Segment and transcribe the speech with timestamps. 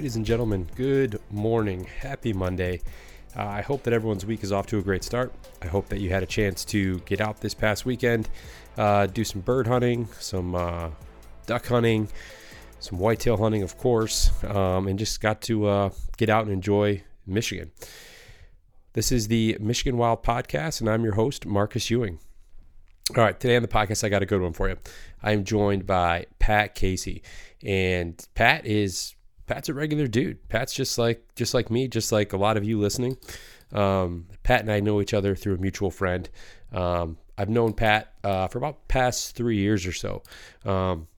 [0.00, 1.84] Ladies and gentlemen, good morning.
[1.84, 2.80] Happy Monday.
[3.36, 5.30] Uh, I hope that everyone's week is off to a great start.
[5.60, 8.30] I hope that you had a chance to get out this past weekend,
[8.78, 10.88] uh, do some bird hunting, some uh,
[11.44, 12.08] duck hunting,
[12.78, 17.02] some whitetail hunting, of course, um, and just got to uh, get out and enjoy
[17.26, 17.70] Michigan.
[18.94, 22.20] This is the Michigan Wild Podcast, and I'm your host, Marcus Ewing.
[23.14, 24.78] All right, today on the podcast, I got a good one for you.
[25.22, 27.22] I am joined by Pat Casey,
[27.62, 29.14] and Pat is
[29.50, 30.48] Pat's a regular dude.
[30.48, 33.16] Pat's just like just like me, just like a lot of you listening.
[33.72, 36.30] Um, Pat and I know each other through a mutual friend.
[36.72, 40.22] Um, I've known Pat uh, for about past three years or so.
[40.64, 41.08] Um,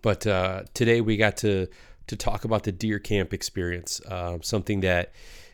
[0.00, 1.66] but uh, today we got to
[2.06, 5.12] to talk about the deer camp experience, uh, something that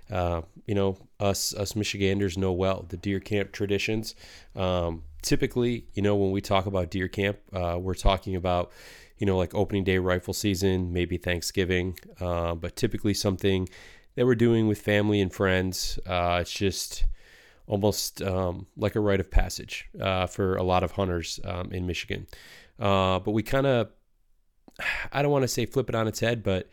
[0.08, 2.86] uh, you know us us Michiganders know well.
[2.88, 4.14] The deer camp traditions.
[4.54, 8.70] Um, typically, you know, when we talk about deer camp, uh, we're talking about
[9.22, 13.68] you know, like opening day rifle season, maybe Thanksgiving, uh, but typically something
[14.16, 15.96] that we're doing with family and friends.
[16.04, 17.04] Uh, it's just
[17.68, 21.86] almost um, like a rite of passage uh, for a lot of hunters um, in
[21.86, 22.26] Michigan.
[22.80, 23.90] Uh, but we kind of,
[25.12, 26.68] I don't want to say flip it on its head, but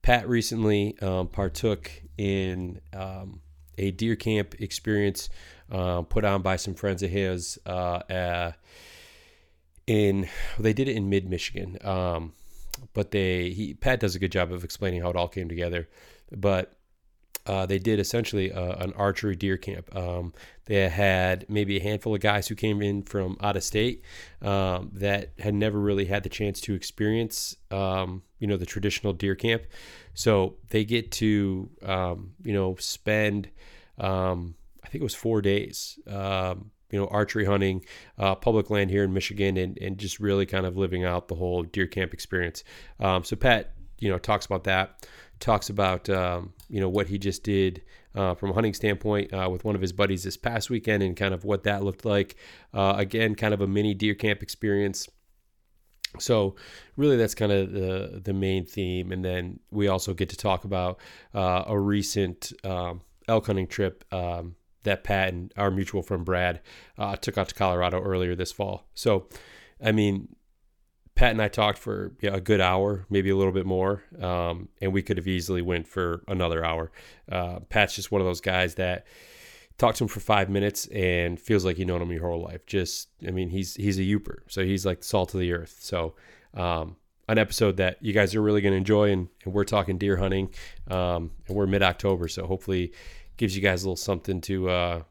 [0.00, 3.40] Pat recently um, partook in um,
[3.76, 5.30] a deer camp experience
[5.72, 8.52] uh, put on by some friends of his uh,
[9.88, 10.28] in
[10.58, 11.78] they did it in mid Michigan.
[11.82, 12.34] Um,
[12.92, 15.88] but they he Pat does a good job of explaining how it all came together.
[16.30, 16.74] But
[17.46, 19.94] uh, they did essentially uh, an archery deer camp.
[19.96, 20.34] Um,
[20.66, 24.04] they had maybe a handful of guys who came in from out of state
[24.42, 29.14] um, that had never really had the chance to experience, um, you know, the traditional
[29.14, 29.62] deer camp.
[30.12, 33.48] So they get to, um, you know, spend,
[33.96, 37.84] um, I think it was four days um, you know, archery hunting,
[38.18, 41.34] uh, public land here in Michigan, and, and just really kind of living out the
[41.34, 42.64] whole deer camp experience.
[43.00, 45.06] Um, so Pat, you know, talks about that,
[45.40, 47.82] talks about um, you know what he just did
[48.14, 51.16] uh, from a hunting standpoint uh, with one of his buddies this past weekend, and
[51.16, 52.36] kind of what that looked like.
[52.72, 55.08] Uh, again, kind of a mini deer camp experience.
[56.18, 56.56] So
[56.96, 60.64] really, that's kind of the the main theme, and then we also get to talk
[60.64, 60.98] about
[61.34, 66.60] uh, a recent um, elk hunting trip um, that Pat and our mutual friend Brad
[66.96, 68.88] uh, took out to Colorado earlier this fall.
[68.94, 69.28] So,
[69.82, 70.28] I mean,
[71.18, 74.92] Pat and I talked for a good hour, maybe a little bit more, um, and
[74.92, 76.92] we could have easily went for another hour.
[77.30, 79.04] Uh, Pat's just one of those guys that
[79.78, 82.64] talk to him for five minutes and feels like you know him your whole life.
[82.66, 85.78] Just, I mean, he's he's a Yooper, so he's like salt of the earth.
[85.80, 86.14] So,
[86.54, 86.96] um,
[87.28, 90.16] an episode that you guys are really going to enjoy, and, and, we're talking deer
[90.16, 90.50] hunting,
[90.88, 92.92] um, and we're mid October, so hopefully
[93.38, 95.02] gives you guys a little something to uh,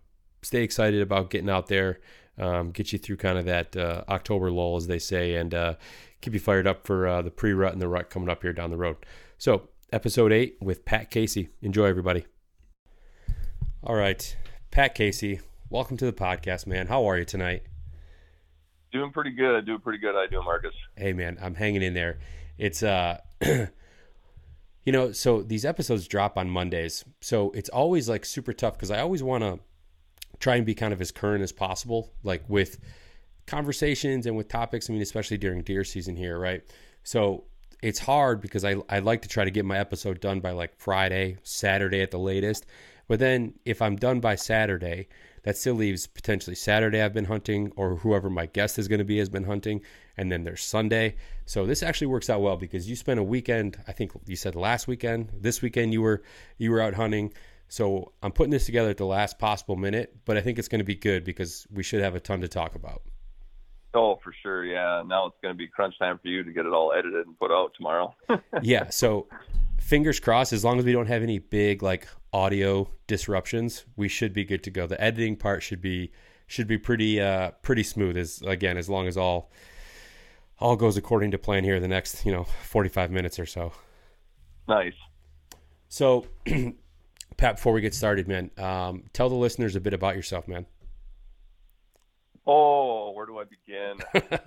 [0.44, 2.00] stay excited about getting out there,
[2.38, 5.74] um, get you through kind of that uh, October lull, as they say, and uh,
[6.22, 8.54] keep you fired up for uh, the pre rut and the rut coming up here
[8.54, 8.98] down the road.
[9.40, 11.50] So, episode eight with Pat Casey.
[11.62, 12.26] Enjoy, everybody.
[13.84, 14.36] All right,
[14.70, 15.40] Pat Casey,
[15.70, 16.88] welcome to the podcast, man.
[16.88, 17.64] How are you tonight?
[18.92, 19.66] Doing pretty good.
[19.66, 20.16] Doing pretty good.
[20.16, 20.74] I do, Marcus?
[20.96, 22.20] Hey, man, I'm hanging in there.
[22.58, 23.20] It's uh.
[24.88, 27.04] You know, so these episodes drop on Mondays.
[27.20, 29.60] So it's always like super tough because I always want to
[30.40, 32.80] try and be kind of as current as possible, like with
[33.48, 34.90] conversations and with topics.
[34.90, 36.64] I mean, especially during deer season here, right?
[37.04, 37.44] So
[37.84, 40.80] it's hard because I I like to try to get my episode done by like
[40.80, 42.66] Friday, Saturday at the latest.
[43.10, 45.10] But then if I'm done by Saturday,
[45.44, 49.06] that still leaves potentially Saturday I've been hunting or whoever my guest is going to
[49.06, 49.82] be has been hunting
[50.18, 51.16] and then there's Sunday.
[51.46, 54.56] So this actually works out well because you spent a weekend, I think you said
[54.56, 56.24] last weekend, this weekend you were
[56.58, 57.34] you were out hunting.
[57.70, 60.80] So I'm putting this together at the last possible minute, but I think it's going
[60.80, 63.02] to be good because we should have a ton to talk about.
[63.94, 64.66] Oh, for sure.
[64.66, 65.04] Yeah.
[65.06, 67.38] Now it's going to be crunch time for you to get it all edited and
[67.38, 68.16] put out tomorrow.
[68.62, 68.90] yeah.
[68.90, 69.28] So
[69.80, 74.34] fingers crossed, as long as we don't have any big like audio disruptions, we should
[74.34, 74.88] be good to go.
[74.88, 76.12] The editing part should be
[76.50, 79.52] should be pretty uh pretty smooth as again as long as all
[80.60, 83.72] all goes according to plan here the next, you know, 45 minutes or so.
[84.68, 84.94] Nice.
[85.90, 86.26] So
[87.38, 90.66] Pat, before we get started, man, um, tell the listeners a bit about yourself, man.
[92.48, 93.98] Oh, where do I begin?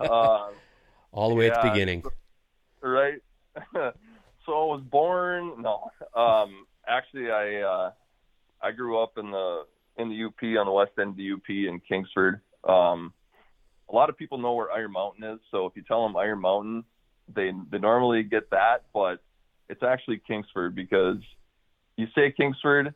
[0.01, 0.49] uh,
[1.13, 2.03] All the way yeah, at the beginning.
[2.83, 3.21] Right.
[3.75, 3.83] so
[4.47, 5.61] I was born.
[5.61, 7.91] No, um, actually, I uh,
[8.63, 9.65] I grew up in the
[9.99, 12.41] in the UP on the west end of the UP in Kingsford.
[12.67, 13.13] Um,
[13.91, 16.41] a lot of people know where Iron Mountain is, so if you tell them Iron
[16.41, 16.85] Mountain,
[17.35, 19.23] they they normally get that, but
[19.69, 21.19] it's actually Kingsford because
[21.97, 22.95] you say Kingsford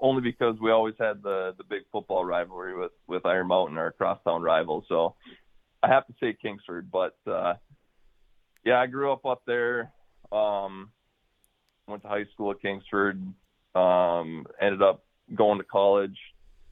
[0.00, 3.92] only because we always had the the big football rivalry with with Iron Mountain, our
[3.92, 4.84] crosstown rival.
[4.88, 5.14] So
[5.82, 7.54] I have to say Kingsford, but uh,
[8.64, 9.92] yeah, I grew up up there.
[10.32, 10.90] Um,
[11.86, 13.22] went to high school at Kingsford.
[13.74, 15.04] Um, ended up
[15.34, 16.16] going to college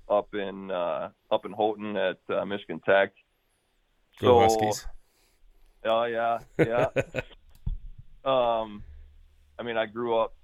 [0.08, 3.12] up in uh, up in Houghton at uh, Michigan Tech.
[4.20, 4.86] Go so, Huskies.
[5.84, 6.88] Oh yeah, yeah.
[8.24, 8.82] um,
[9.58, 10.34] I mean, I grew up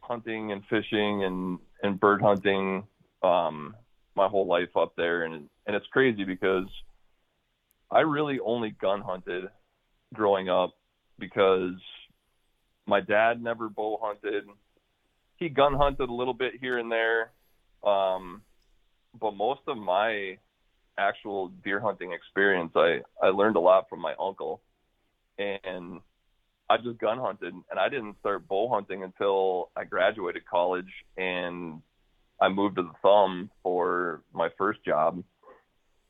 [0.00, 2.84] hunting and fishing and and bird hunting
[3.22, 3.74] um,
[4.14, 6.66] my whole life up there, and and it's crazy because
[7.90, 9.44] I really only gun hunted
[10.14, 10.74] growing up
[11.18, 11.74] because
[12.86, 14.44] my dad never bow hunted.
[15.36, 17.32] He gun hunted a little bit here and there,
[17.84, 18.42] um,
[19.20, 20.38] but most of my
[20.98, 24.60] actual deer hunting experience, I I learned a lot from my uncle,
[25.38, 26.00] and
[26.68, 31.82] I just gun hunted, and I didn't start bow hunting until I graduated college, and
[32.40, 35.22] I moved to the Thumb for my first job,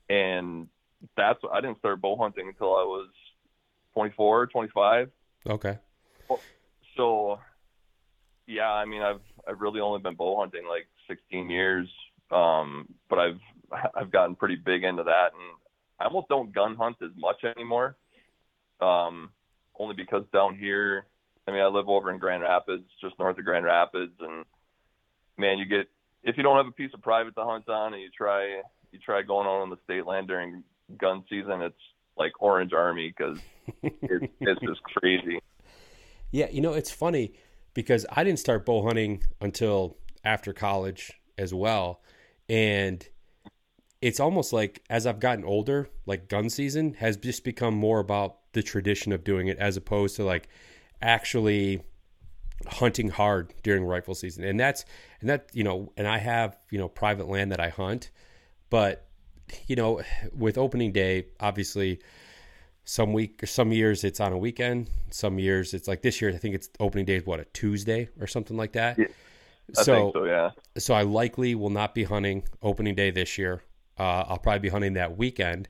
[0.09, 0.69] and
[1.17, 3.09] that's I didn't start bow hunting until I was
[3.95, 5.11] 24, 25.
[5.49, 5.79] Okay.
[6.97, 7.39] So,
[8.47, 11.89] yeah, I mean, I've I've really only been bow hunting like 16 years,
[12.31, 13.41] um, but I've
[13.95, 15.59] I've gotten pretty big into that, and
[16.01, 17.97] I almost don't gun hunt as much anymore.
[18.81, 19.31] Um,
[19.79, 21.07] only because down here,
[21.47, 24.45] I mean, I live over in Grand Rapids, just north of Grand Rapids, and
[25.37, 25.89] man, you get
[26.23, 28.61] if you don't have a piece of private to hunt on, and you try
[28.91, 30.63] you try going on on the state land during
[30.99, 31.75] gun season, it's
[32.17, 33.39] like Orange Army because
[33.83, 35.41] it's, it's just crazy.
[36.31, 37.35] Yeah, you know, it's funny
[37.75, 42.03] because I didn't start bow hunting until after college as well,
[42.49, 43.07] and
[44.03, 48.37] it's almost like as I've gotten older, like gun season has just become more about
[48.53, 50.49] the tradition of doing it as opposed to like
[51.01, 51.83] actually
[52.67, 54.45] hunting hard during rifle season.
[54.45, 54.85] And that's
[55.21, 58.11] and that, you know, and I have, you know, private land that I hunt,
[58.71, 59.07] but
[59.69, 60.03] you know,
[60.37, 62.01] with opening day, obviously
[62.85, 66.31] some week or some years it's on a weekend, some years it's like this year
[66.31, 68.99] I think it's opening day is what a Tuesday or something like that.
[68.99, 69.07] Yeah,
[69.75, 70.51] so, so, yeah.
[70.77, 73.63] So I likely will not be hunting opening day this year.
[73.99, 75.69] Uh, I'll probably be hunting that weekend.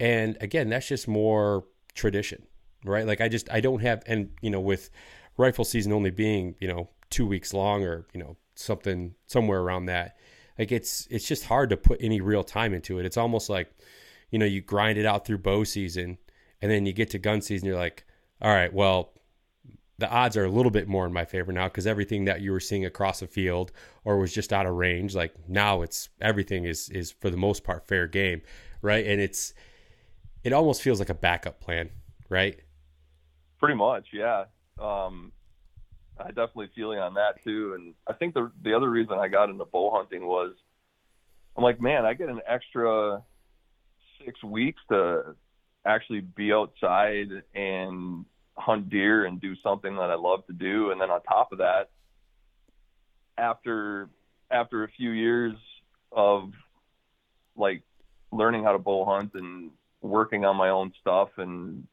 [0.00, 2.46] And again, that's just more tradition,
[2.84, 3.06] right?
[3.06, 4.90] Like I just I don't have and you know with
[5.36, 9.86] rifle season only being you know two weeks long or you know something somewhere around
[9.86, 10.16] that,
[10.58, 13.06] like it's it's just hard to put any real time into it.
[13.06, 13.70] It's almost like
[14.30, 16.18] you know you grind it out through bow season
[16.60, 18.04] and then you get to gun season, you're like,
[18.40, 19.12] all right, well
[19.98, 22.52] the odds are a little bit more in my favor now because everything that you
[22.52, 23.72] were seeing across the field
[24.04, 27.64] or was just out of range like now it's everything is is for the most
[27.64, 28.40] part fair game
[28.80, 29.54] right and it's
[30.44, 31.90] it almost feels like a backup plan,
[32.28, 32.58] right?
[33.58, 34.44] Pretty much, yeah.
[34.80, 35.32] Um,
[36.18, 37.74] I definitely feel you on that too.
[37.74, 40.52] And I think the the other reason I got into bow hunting was
[41.56, 43.22] I'm like, man, I get an extra
[44.24, 45.34] six weeks to
[45.84, 48.24] actually be outside and
[48.58, 50.90] hunt deer and do something that I love to do.
[50.90, 51.90] And then on top of that,
[53.36, 54.08] after
[54.50, 55.54] after a few years
[56.12, 56.52] of
[57.56, 57.82] like
[58.32, 61.86] learning how to bow hunt and working on my own stuff and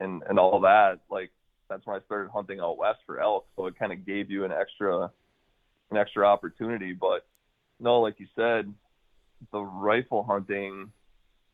[0.00, 1.30] and and all that, like
[1.68, 3.46] that's when I started hunting out west for elk.
[3.56, 5.10] So it kind of gave you an extra
[5.90, 6.92] an extra opportunity.
[6.92, 7.26] But
[7.80, 8.72] no, like you said,
[9.52, 10.90] the rifle hunting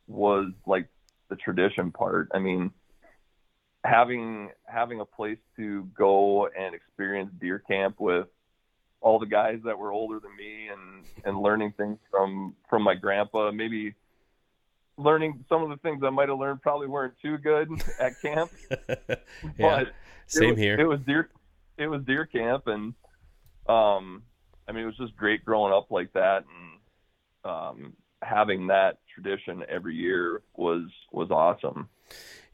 [0.06, 0.88] was like
[1.28, 2.28] the tradition part.
[2.34, 2.70] I mean,
[3.84, 8.26] having having a place to go and experience deer camp with
[9.00, 12.94] all the guys that were older than me and and learning things from from my
[12.94, 13.94] grandpa maybe
[14.96, 17.68] learning some of the things i might have learned probably weren't too good
[18.00, 18.50] at camp.
[19.58, 19.84] Yeah
[20.26, 20.80] same was, here.
[20.80, 21.28] it was deer
[21.76, 22.94] it was deer camp and
[23.68, 24.22] um
[24.66, 26.44] i mean it was just great growing up like that
[27.44, 31.90] and um having that tradition every year was was awesome.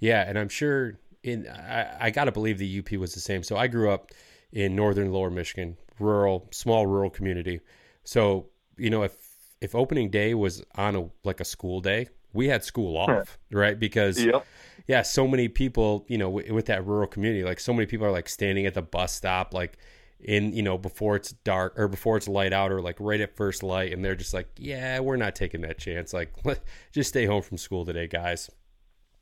[0.01, 3.43] Yeah and i'm sure in I, I got to believe the UP was the same.
[3.43, 4.11] So I grew up
[4.53, 7.61] in northern lower Michigan, rural, small rural community.
[8.05, 8.47] So,
[8.77, 9.17] you know, if
[9.61, 13.79] if opening day was on a like a school day, we had school off, right?
[13.79, 14.47] Because yep.
[14.87, 18.07] yeah, so many people, you know, w- with that rural community, like so many people
[18.07, 19.79] are like standing at the bus stop like
[20.19, 23.37] in, you know, before it's dark or before it's light out or like right at
[23.37, 26.13] first light and they're just like, "Yeah, we're not taking that chance.
[26.13, 26.33] Like,
[26.93, 28.51] just stay home from school today, guys."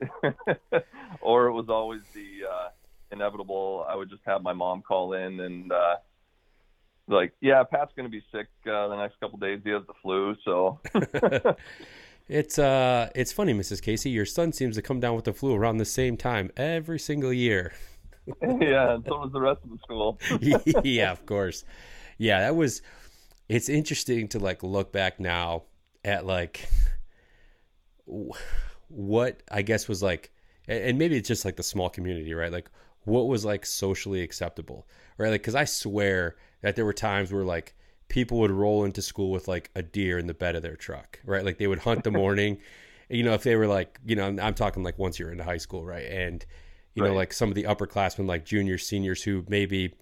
[1.21, 2.69] or it was always the uh,
[3.11, 3.87] inevitable.
[3.89, 5.97] I would just have my mom call in and uh,
[7.09, 9.61] like, yeah, Pat's going to be sick uh, the next couple days.
[9.65, 10.81] He has the flu, so.
[12.29, 13.83] it's uh, it's funny, Mrs.
[13.83, 14.11] Casey.
[14.11, 17.33] Your son seems to come down with the flu around the same time every single
[17.33, 17.73] year.
[18.43, 20.19] yeah, and so does the rest of the school.
[20.85, 21.65] yeah, of course.
[22.19, 22.83] Yeah, that was.
[23.49, 25.63] It's interesting to like look back now
[26.05, 26.69] at like
[28.89, 30.31] what I guess was like,
[30.67, 32.53] and maybe it's just like the small community, right?
[32.53, 32.71] Like
[33.05, 35.31] what was like socially acceptable, right?
[35.31, 37.75] Like, cause I swear that there were times where like
[38.09, 41.21] people would roll into school with like a deer in the bed of their truck,
[41.25, 41.45] right?
[41.45, 42.59] Like they would hunt the morning,
[43.09, 45.59] you know, if they were like, you know, I'm talking like once you're into high
[45.59, 46.07] school, right?
[46.07, 46.45] And,
[46.95, 47.11] you right.
[47.11, 49.95] know, like some of the upperclassmen, like juniors, seniors who maybe,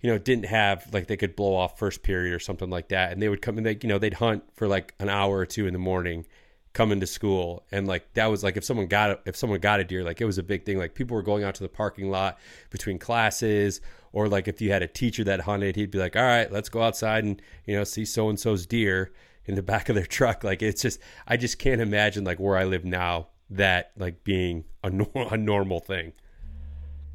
[0.00, 3.12] you know, didn't have like they could blow off first period or something like that.
[3.12, 5.46] And they would come and they, you know, they'd hunt for like an hour or
[5.46, 6.26] two in the morning
[6.72, 7.64] coming to school.
[7.70, 10.24] And like that was like if someone got if someone got a deer like it
[10.24, 10.78] was a big thing.
[10.78, 12.38] Like people were going out to the parking lot
[12.70, 13.80] between classes
[14.12, 16.68] or like if you had a teacher that hunted he'd be like all right let's
[16.68, 19.12] go outside and you know see so and so's deer
[19.44, 20.44] in the back of their truck.
[20.44, 24.64] Like it's just i just can't imagine like where i live now that like being
[24.82, 24.88] a,
[25.30, 26.12] a normal thing.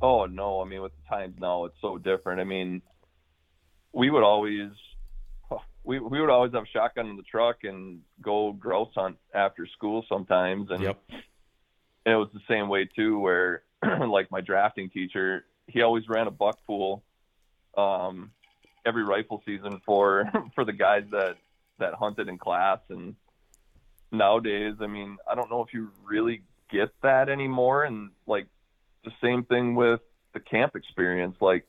[0.02, 0.62] Oh no.
[0.62, 2.40] I mean with the times now it's so different.
[2.40, 2.82] I mean
[3.92, 4.70] we would always
[5.88, 9.66] we we would always have a shotgun in the truck and go grouse hunt after
[9.66, 11.00] school sometimes, and, yep.
[11.10, 13.18] and it was the same way too.
[13.18, 13.64] Where
[14.08, 17.04] like my drafting teacher, he always ran a buck pool
[17.78, 18.32] um,
[18.86, 21.38] every rifle season for for the guys that
[21.80, 22.80] that hunted in class.
[22.90, 23.16] And
[24.12, 27.86] nowadays, I mean, I don't know if you really get that anymore.
[27.86, 28.48] And like
[29.06, 30.02] the same thing with
[30.34, 31.38] the camp experience.
[31.40, 31.66] Like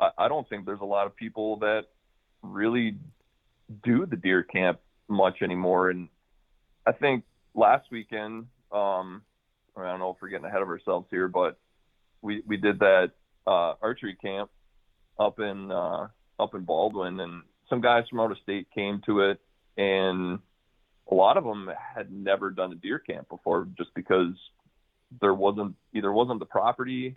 [0.00, 1.86] I, don't think there's a lot of people that
[2.42, 2.96] really
[3.84, 5.90] do the deer camp much anymore.
[5.90, 6.08] And
[6.86, 9.22] I think last weekend, um,
[9.76, 11.58] I don't know if we're getting ahead of ourselves here, but
[12.22, 13.12] we we did that
[13.46, 14.50] uh, archery camp
[15.18, 19.20] up in uh, up in Baldwin, and some guys from out of state came to
[19.20, 19.40] it,
[19.76, 20.38] and
[21.10, 24.34] a lot of them had never done a deer camp before, just because
[25.20, 27.16] there wasn't either wasn't the property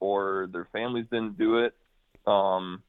[0.00, 1.74] or their families didn't do it.
[2.26, 2.82] Um,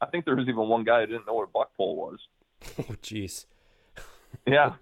[0.00, 2.18] I think there was even one guy who didn't know what a buck pole was.
[2.78, 3.46] Oh, jeez.
[4.46, 4.74] Yeah.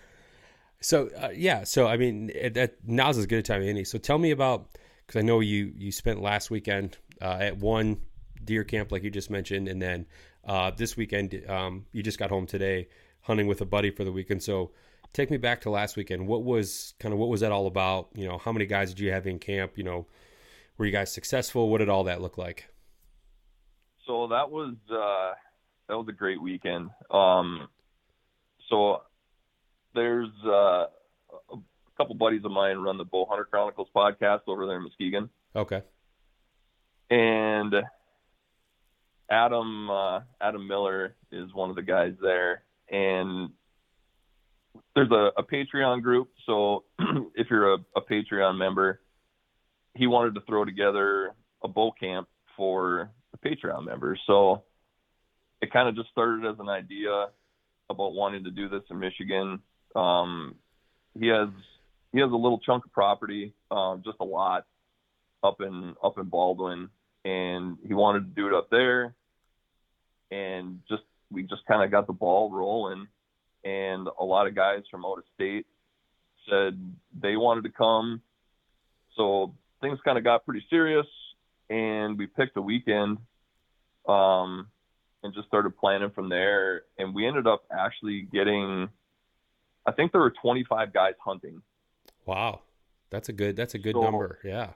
[0.80, 3.84] so uh, yeah, so I mean, that now's as good a time as any.
[3.84, 8.00] So tell me about because I know you you spent last weekend uh, at one
[8.42, 10.06] deer camp like you just mentioned, and then
[10.44, 12.88] uh, this weekend um, you just got home today
[13.22, 14.42] hunting with a buddy for the weekend.
[14.42, 14.72] So
[15.12, 16.26] take me back to last weekend.
[16.26, 18.08] What was kind of what was that all about?
[18.14, 19.72] You know, how many guys did you have in camp?
[19.76, 20.06] You know,
[20.76, 21.68] were you guys successful?
[21.68, 22.68] What did all that look like?
[24.06, 25.34] So that was uh,
[25.88, 26.90] that was a great weekend.
[27.10, 27.68] Um,
[28.68, 29.02] so
[29.94, 30.86] there's uh,
[31.52, 31.56] a
[31.96, 35.30] couple buddies of mine run the Bow Hunter Chronicles podcast over there in Muskegon.
[35.54, 35.82] Okay.
[37.10, 37.74] And
[39.30, 43.50] Adam uh, Adam Miller is one of the guys there, and
[44.94, 46.30] there's a, a Patreon group.
[46.46, 46.84] So
[47.34, 49.00] if you're a, a Patreon member,
[49.94, 51.32] he wanted to throw together
[51.62, 53.10] a bow camp for
[53.44, 54.20] Patreon members.
[54.26, 54.62] So
[55.60, 57.26] it kind of just started as an idea
[57.90, 59.60] about wanting to do this in Michigan.
[59.94, 60.56] Um,
[61.18, 61.48] he has
[62.12, 64.66] he has a little chunk of property, um, just a lot
[65.42, 66.88] up in up in Baldwin,
[67.24, 69.14] and he wanted to do it up there.
[70.30, 73.06] And just we just kind of got the ball rolling,
[73.64, 75.66] and a lot of guys from out of state
[76.48, 76.78] said
[77.20, 78.20] they wanted to come.
[79.16, 81.06] So things kind of got pretty serious
[81.70, 83.18] and we picked a weekend.
[84.08, 84.68] Um,
[85.22, 86.82] and just started planning from there.
[86.98, 88.88] And we ended up actually getting,
[89.86, 91.62] I think there were 25 guys hunting.
[92.26, 92.60] Wow,
[93.10, 94.38] that's a good that's a good So- number.
[94.44, 94.70] Yeah.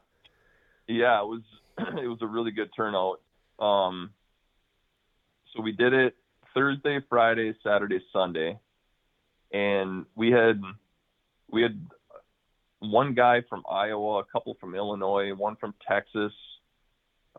[0.87, 1.43] Yeah, it was
[1.79, 3.21] it was a really good turnout.
[3.59, 4.11] Um,
[5.55, 6.17] so we did it
[6.55, 8.59] Thursday, Friday, Saturday, Sunday,
[9.53, 10.63] and we had
[11.51, 11.87] we had
[12.81, 16.33] one guy from Iowa, a couple from Illinois, one from Texas,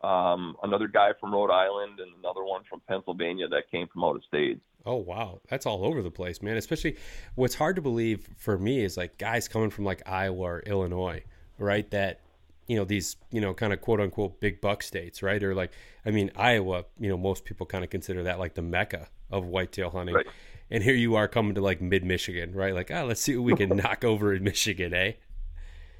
[0.02, 4.16] um, another guy from Rhode Island, and another one from Pennsylvania that came from out
[4.16, 4.60] of state.
[4.86, 6.56] Oh wow, that's all over the place, man.
[6.56, 6.96] Especially
[7.34, 11.22] what's hard to believe for me is like guys coming from like Iowa or Illinois,
[11.58, 11.90] right?
[11.90, 12.20] That
[12.66, 15.42] you know these you know kind of quote unquote big buck states, right?
[15.42, 15.72] Or like
[16.06, 19.46] I mean Iowa, you know most people kind of consider that like the mecca of
[19.46, 20.14] whitetail hunting.
[20.14, 20.26] Right.
[20.70, 22.74] And here you are coming to like mid Michigan, right?
[22.74, 25.12] Like, ah, let's see what we can knock over in Michigan, eh?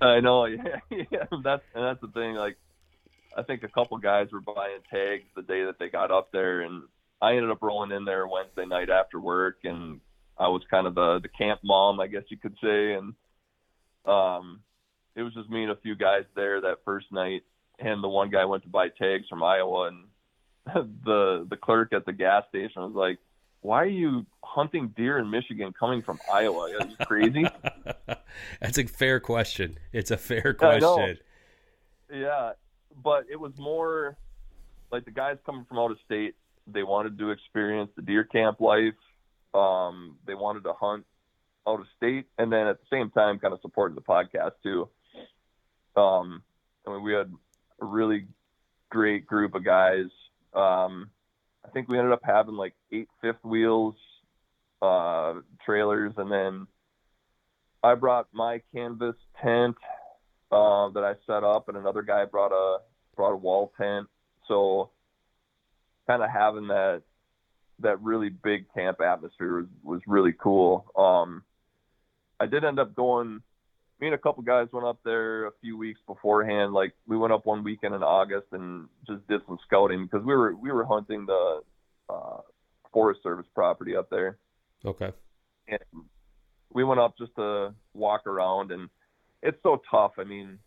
[0.00, 1.24] I know, yeah, yeah.
[1.42, 2.34] That's and that's the thing.
[2.34, 2.56] Like,
[3.36, 6.62] I think a couple guys were buying tags the day that they got up there,
[6.62, 6.82] and
[7.22, 10.00] I ended up rolling in there Wednesday night after work, and
[10.38, 13.14] I was kind of the the camp mom, I guess you could say, and
[14.06, 14.60] um,
[15.14, 17.42] it was just me and a few guys there that first night,
[17.78, 20.04] and the one guy went to buy tags from Iowa, and
[21.04, 23.18] the the clerk at the gas station was like.
[23.62, 26.70] Why are you hunting deer in Michigan coming from Iowa?
[26.80, 27.44] Are you crazy?
[28.62, 29.76] That's a fair question.
[29.92, 30.94] It's a fair Yeah, I know.
[30.94, 31.18] question.
[32.10, 32.52] Yeah,
[33.02, 34.16] but it was more
[34.90, 36.34] like the guys coming from out of state.
[36.66, 38.94] They wanted to experience the deer camp life.
[39.54, 41.04] Um, they wanted to hunt
[41.66, 44.88] out of state, and then at the same time, kind of supported the podcast too.
[45.96, 46.42] Um,
[46.86, 47.32] I mean, we had
[47.80, 48.26] a really
[48.90, 50.06] great group of guys.
[50.54, 51.10] Um,
[51.64, 53.94] I think we ended up having like eight fifth wheels,
[54.82, 56.66] uh, trailers, and then
[57.82, 59.76] I brought my canvas tent
[60.50, 62.78] uh, that I set up, and another guy brought a
[63.16, 64.06] brought a wall tent.
[64.48, 64.90] So,
[66.06, 67.02] kind of having that
[67.80, 70.86] that really big camp atmosphere was was really cool.
[70.96, 71.42] Um,
[72.38, 73.42] I did end up going.
[74.00, 76.72] Me and a couple guys went up there a few weeks beforehand.
[76.72, 80.34] Like we went up one weekend in August and just did some scouting because we
[80.34, 81.60] were we were hunting the
[82.08, 82.38] uh,
[82.94, 84.38] Forest Service property up there
[84.86, 85.12] Okay.
[85.68, 85.78] and
[86.72, 88.88] we went up just to walk around and
[89.42, 90.12] it's so tough.
[90.18, 90.58] I mean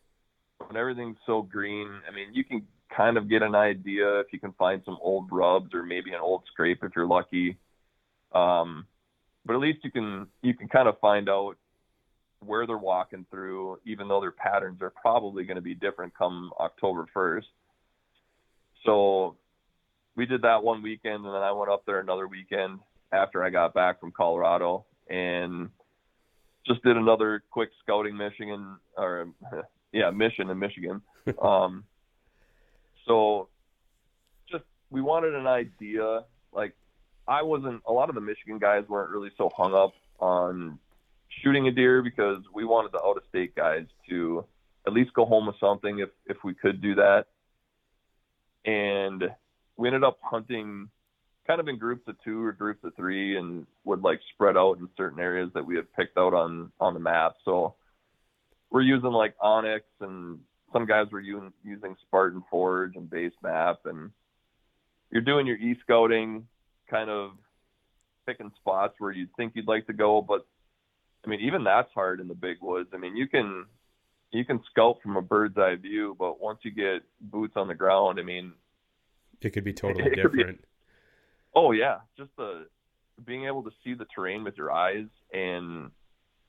[0.67, 4.39] when everything's so green i mean you can kind of get an idea if you
[4.39, 7.57] can find some old rubs or maybe an old scrape if you're lucky.
[8.33, 8.85] Um,
[9.45, 11.55] but at least you can you can kind of find out
[12.39, 16.51] where they're walking through even though their patterns are probably going to be different come
[16.59, 17.45] october 1st
[18.85, 19.35] so
[20.15, 22.79] we did that one weekend and then i went up there another weekend
[23.13, 25.69] after I got back from Colorado and
[26.65, 29.27] just did another quick scouting Michigan or
[29.91, 31.01] yeah, mission in Michigan.
[31.41, 31.83] um,
[33.05, 33.47] so
[34.49, 36.23] just we wanted an idea.
[36.51, 36.75] Like
[37.27, 40.79] I wasn't a lot of the Michigan guys weren't really so hung up on
[41.41, 44.45] shooting a deer because we wanted the out of state guys to
[44.85, 47.25] at least go home with something if if we could do that.
[48.65, 49.23] And
[49.75, 50.89] we ended up hunting
[51.45, 54.77] kind of in groups of two or groups of three and would like spread out
[54.79, 57.35] in certain areas that we had picked out on on the map.
[57.43, 57.75] So
[58.69, 60.39] we're using like onX and
[60.71, 64.11] some guys were using using Spartan Forge and Base Map and
[65.11, 66.47] you're doing your e scouting,
[66.89, 67.31] kind of
[68.25, 70.45] picking spots where you think you'd like to go, but
[71.25, 72.89] I mean even that's hard in the big woods.
[72.93, 73.65] I mean you can
[74.31, 77.75] you can scout from a bird's eye view, but once you get boots on the
[77.75, 78.53] ground, I mean
[79.41, 80.63] It could be totally It be- different.
[81.55, 82.67] Oh yeah, just the
[83.25, 85.91] being able to see the terrain with your eyes and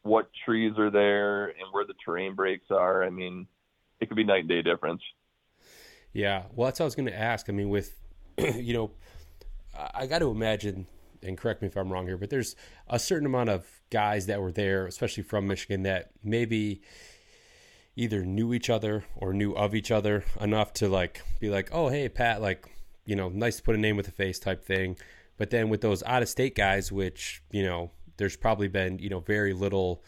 [0.03, 3.05] what trees are there and where the terrain breaks are.
[3.05, 3.47] I mean,
[4.01, 5.03] it could be night and day difference.
[6.13, 7.49] Yeah, well, that's what I was going to ask.
[7.49, 7.99] I mean, with
[8.39, 8.91] you know,
[9.95, 10.87] I- got to imagine,
[11.23, 12.55] and correct me if I'm wrong here, but there's
[12.89, 16.83] a certain amount of guys that were there, especially from Michigan, that maybe
[17.97, 21.89] either knew each other or knew of each other enough to like be like, oh,
[21.89, 22.69] hey, Pat, like,
[23.05, 24.97] you know, nice to put a name with a face type thing.
[25.37, 29.09] But then with those out of state guys, which you know, there's probably been you
[29.09, 30.03] know very little,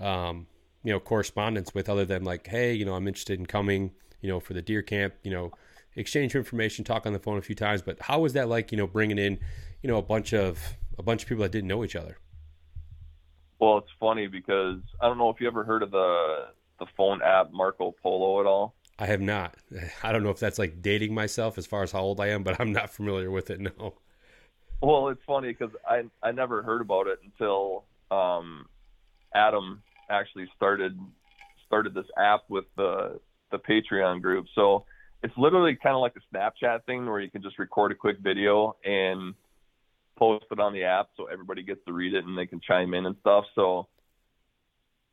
[0.00, 0.46] um,
[0.82, 4.28] you know, correspondence with other than like, hey, you know, I'm interested in coming, you
[4.28, 5.52] know, for the deer camp, you know,
[5.96, 7.82] exchange information, talk on the phone a few times.
[7.82, 9.38] But how was that like, you know, bringing in,
[9.82, 12.18] you know, a bunch of a bunch of people that didn't know each other?
[13.58, 16.46] Well, it's funny because I don't know if you ever heard of the
[16.80, 18.74] the phone app Marco Polo at all.
[18.98, 19.56] I have not.
[20.02, 22.42] I don't know if that's like dating myself as far as how old I am,
[22.42, 23.60] but I'm not familiar with it.
[23.60, 23.94] No.
[24.80, 28.66] Well, it's funny because I I never heard about it until um,
[29.34, 30.98] Adam actually started
[31.66, 34.46] started this app with the the Patreon group.
[34.54, 34.84] So
[35.22, 38.18] it's literally kind of like a Snapchat thing where you can just record a quick
[38.18, 39.34] video and
[40.16, 42.94] post it on the app so everybody gets to read it and they can chime
[42.94, 43.44] in and stuff.
[43.54, 43.88] So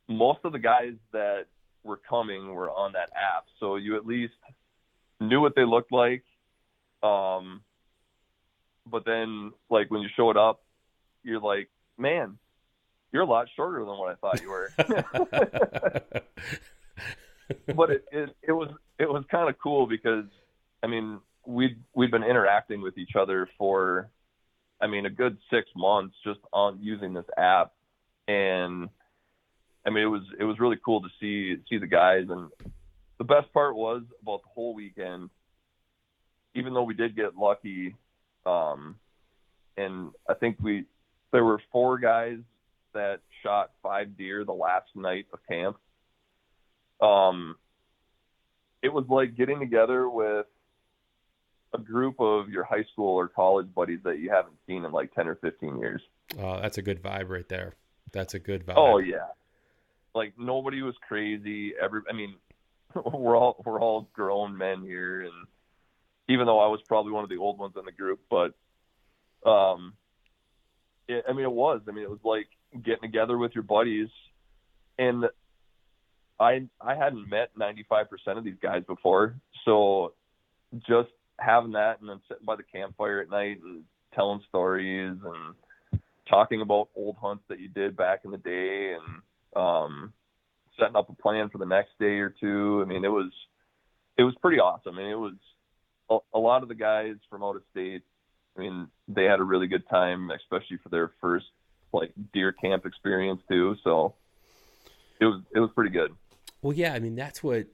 [0.08, 1.46] most of the guys that
[1.84, 4.34] were coming were on that app, so you at least
[5.20, 6.24] knew what they looked like.
[7.02, 7.62] Um,
[8.86, 10.62] but then, like when you showed up,
[11.22, 11.68] you're like,
[11.98, 12.38] man,
[13.12, 14.72] you're a lot shorter than what I thought you were.
[17.74, 20.24] but it, it it was it was kind of cool because
[20.82, 24.10] I mean we'd we'd been interacting with each other for
[24.80, 27.72] I mean a good six months just on using this app,
[28.26, 28.88] and
[29.86, 32.50] I mean it was it was really cool to see see the guys and
[33.18, 35.30] the best part was about the whole weekend.
[36.54, 37.94] Even though we did get lucky,
[38.44, 38.96] um,
[39.76, 40.84] and I think we
[41.30, 42.38] there were four guys
[42.94, 45.76] that shot five deer the last night of camp.
[47.00, 47.56] Um,
[48.82, 50.46] it was like getting together with
[51.74, 55.14] a group of your high school or college buddies that you haven't seen in like
[55.14, 56.02] 10 or 15 years.
[56.38, 57.74] Oh, that's a good vibe right there.
[58.12, 58.74] That's a good vibe.
[58.76, 59.28] Oh yeah.
[60.14, 61.72] Like nobody was crazy.
[61.80, 62.34] Every I mean,
[62.94, 65.32] we're all we're all grown men here and
[66.28, 68.54] even though I was probably one of the old ones in the group, but
[69.48, 69.94] um
[71.08, 71.80] it, I mean it was.
[71.88, 72.48] I mean it was like
[72.84, 74.08] getting together with your buddies
[74.98, 75.24] and
[76.38, 78.06] I I hadn't met 95%
[78.38, 80.14] of these guys before, so
[80.86, 86.00] just having that and then sitting by the campfire at night and telling stories and
[86.28, 89.22] talking about old hunts that you did back in the day and
[89.54, 90.12] um
[90.78, 92.80] setting up a plan for the next day or two.
[92.82, 93.30] I mean, it was
[94.16, 94.98] it was pretty awesome.
[94.98, 95.34] I mean, it was
[96.10, 98.02] a, a lot of the guys from out of state.
[98.56, 101.46] I mean, they had a really good time, especially for their first
[101.92, 103.76] like deer camp experience too.
[103.84, 104.14] So
[105.20, 106.12] it was it was pretty good.
[106.62, 107.66] Well, yeah, I mean that's what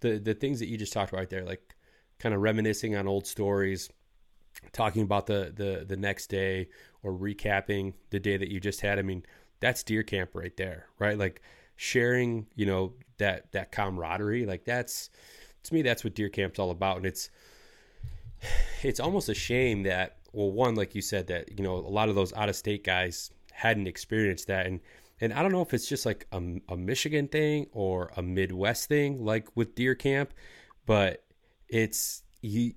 [0.00, 1.74] the the things that you just talked about there, like
[2.18, 3.90] kind of reminiscing on old stories,
[4.72, 6.68] talking about the the the next day
[7.02, 8.98] or recapping the day that you just had.
[8.98, 9.24] I mean,
[9.60, 11.18] that's deer camp right there, right?
[11.18, 11.42] Like
[11.76, 15.10] sharing, you know, that that camaraderie, like that's
[15.64, 16.98] to me that's what deer camp's all about.
[16.98, 17.30] And it's
[18.82, 22.08] it's almost a shame that well one like you said that you know a lot
[22.08, 24.66] of those out of state guys hadn't experienced that.
[24.66, 24.80] And
[25.20, 28.88] and I don't know if it's just like a, a Michigan thing or a Midwest
[28.88, 30.34] thing like with deer camp
[30.86, 31.24] but
[31.68, 32.74] it's you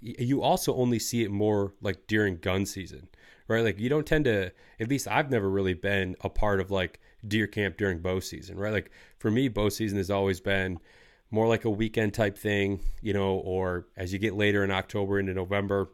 [0.00, 3.08] you also only see it more like during gun season
[3.48, 3.64] right?
[3.64, 7.00] Like you don't tend to at least I've never really been a part of like
[7.26, 8.72] deer camp during bow season right?
[8.72, 10.78] Like for me bow season has always been
[11.30, 15.18] more like a weekend type thing you know or as you get later in October
[15.18, 15.90] into November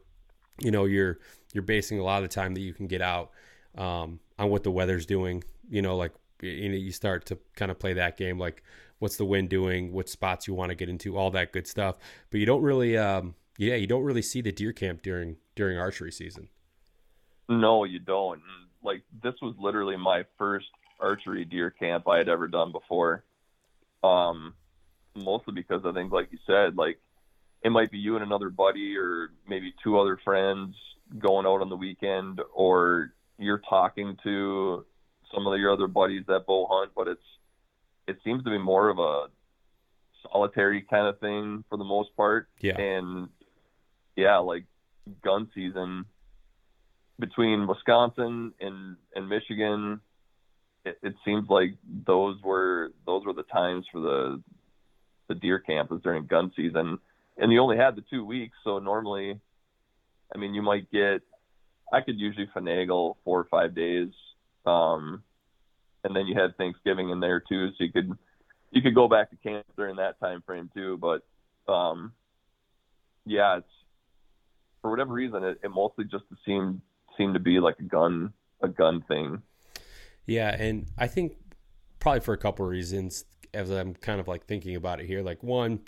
[0.61, 1.19] you know you're
[1.53, 3.31] you're basing a lot of the time that you can get out
[3.77, 7.71] um, on what the weather's doing you know like you know you start to kind
[7.71, 8.63] of play that game like
[8.99, 11.97] what's the wind doing what spots you want to get into all that good stuff.
[12.31, 15.79] But you don't really um, yeah you don't really see the deer camp during during
[15.79, 16.49] archery season
[17.49, 18.41] no you don't
[18.83, 20.67] like this was literally my first
[21.01, 23.25] archery deer camp i had ever done before
[24.05, 24.55] um
[25.15, 26.99] mostly because i think like you said like
[27.63, 30.77] it might be you and another buddy or maybe two other friends
[31.19, 34.85] going out on the weekend or you're talking to
[35.33, 37.21] some of your other buddies that bow hunt, but it's
[38.07, 39.27] it seems to be more of a
[40.23, 42.49] solitary kind of thing for the most part.
[42.61, 42.79] Yeah.
[42.79, 43.29] And
[44.17, 44.65] yeah, like
[45.23, 46.05] gun season
[47.19, 50.01] between Wisconsin and and Michigan,
[50.85, 51.75] it, it seems like
[52.07, 54.43] those were those were the times for the
[55.29, 56.99] the deer camp was during gun season,
[57.37, 58.57] and you only had the two weeks.
[58.65, 59.39] So normally,
[60.35, 61.23] I mean, you might get
[61.93, 64.09] I could usually finagle four or five days
[64.69, 65.23] um,
[66.05, 68.13] and then you had Thanksgiving in there too, so you could
[68.71, 70.99] you could go back to camp during that time frame too.
[70.99, 71.23] But
[71.73, 72.13] um,
[73.25, 73.67] yeah, it's
[74.83, 76.81] for whatever reason it, it mostly just seemed
[77.19, 79.43] seemed to be like a gun a gun thing.
[80.27, 81.37] Yeah, and I think
[81.99, 85.23] probably for a couple of reasons as I'm kind of like thinking about it here.
[85.23, 85.81] Like one,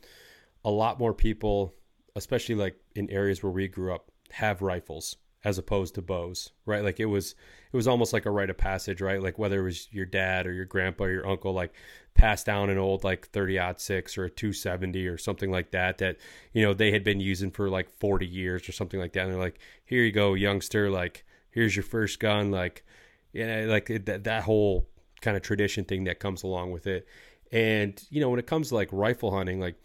[0.64, 1.74] a lot more people,
[2.16, 6.84] especially like in areas where we grew up, have rifles as opposed to bows, right?
[6.84, 7.34] Like it was
[7.72, 9.22] it was almost like a rite of passage, right?
[9.22, 11.72] Like whether it was your dad or your grandpa or your uncle like
[12.14, 15.98] passed down an old like thirty aught six or a 270 or something like that
[15.98, 16.16] that
[16.52, 19.32] you know they had been using for like 40 years or something like that and
[19.32, 22.84] they're like here you go youngster like here's your first gun like
[23.32, 24.88] yeah like that, that whole
[25.22, 27.06] kind of tradition thing that comes along with it
[27.52, 29.76] and you know when it comes to like rifle hunting like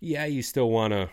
[0.00, 1.08] yeah you still want to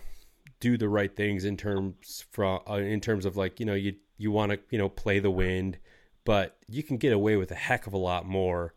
[0.66, 3.94] do the right things in terms from uh, in terms of like you know you
[4.18, 5.78] you want to you know play the wind,
[6.24, 8.74] but you can get away with a heck of a lot more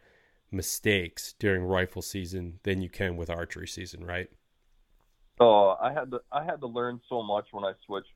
[0.51, 4.29] mistakes during rifle season than you can with archery season, right?
[5.41, 8.13] Oh, I had to I had to learn so much when I switched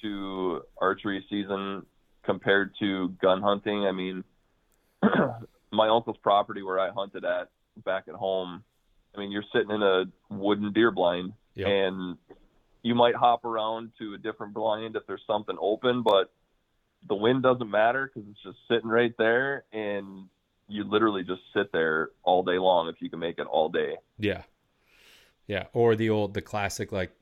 [0.00, 1.84] to archery season
[2.24, 3.84] compared to gun hunting.
[3.84, 4.24] I mean,
[5.72, 7.50] my uncle's property where I hunted at
[7.84, 8.64] back at home.
[9.14, 11.68] I mean, you're sitting in a wooden deer blind, Yep.
[11.68, 12.16] and
[12.82, 16.32] you might hop around to a different blind if there's something open, but
[17.08, 20.28] the wind doesn't matter because it's just sitting right there, and
[20.68, 23.96] you literally just sit there all day long if you can make it all day.
[24.18, 24.42] Yeah.
[25.46, 25.64] Yeah.
[25.72, 27.12] Or the old, the classic, like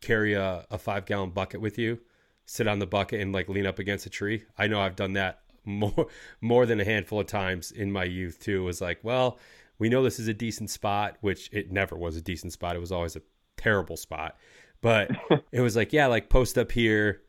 [0.00, 2.00] carry a, a five gallon bucket with you,
[2.44, 4.44] sit on the bucket and like lean up against a tree.
[4.58, 6.08] I know I've done that more,
[6.40, 8.64] more than a handful of times in my youth too.
[8.64, 9.38] Was like, well,
[9.78, 12.76] we know this is a decent spot, which it never was a decent spot.
[12.76, 13.22] It was always a
[13.56, 14.36] terrible spot.
[14.86, 15.10] But
[15.50, 17.22] it was like, yeah, like post up here.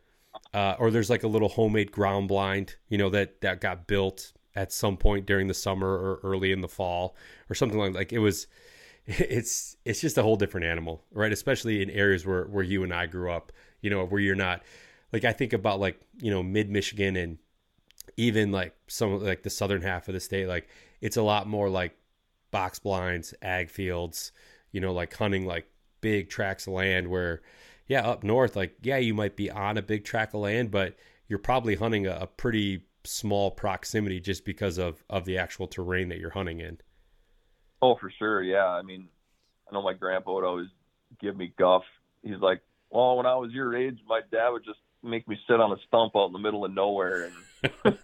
[0.54, 4.32] Uh, or there's like a little homemade ground blind, you know, that, that got built
[4.56, 7.16] at some point during the summer or early in the fall
[7.50, 8.48] or something like like it was
[9.06, 12.94] it's it's just a whole different animal right especially in areas where where you and
[12.94, 14.64] I grew up you know where you're not
[15.14, 17.38] like I think about like you know mid Michigan and
[18.18, 20.68] even like some like the southern half of the state like
[21.02, 21.96] it's a lot more like
[22.50, 24.32] box blinds ag fields
[24.72, 25.68] you know like hunting like
[26.02, 27.42] big tracts of land where
[27.88, 30.96] yeah up north like yeah you might be on a big tract of land but
[31.28, 36.10] you're probably hunting a, a pretty small proximity just because of of the actual terrain
[36.10, 36.78] that you're hunting in
[37.82, 38.42] Oh, for sure.
[38.42, 38.66] Yeah.
[38.66, 39.08] I mean,
[39.70, 40.68] I know my grandpa would always
[41.22, 41.84] give me guff.
[42.24, 45.60] He's like, well, when I was your age, my dad would just make me sit
[45.60, 47.30] on a stump out in the middle of nowhere.
[47.64, 47.98] And,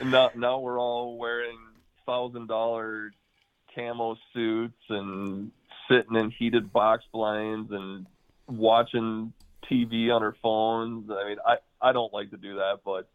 [0.00, 1.58] and now, now we're all wearing
[2.06, 3.12] thousand dollar
[3.74, 5.50] camo suits and
[5.88, 8.06] sitting in heated box blinds and
[8.46, 9.32] watching
[9.70, 11.10] TV on her phones.
[11.10, 13.08] I mean, I, I don't like to do that, but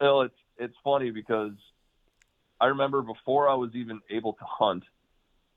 [0.00, 1.52] you know, it's, it's funny because
[2.60, 4.84] I remember before I was even able to hunt,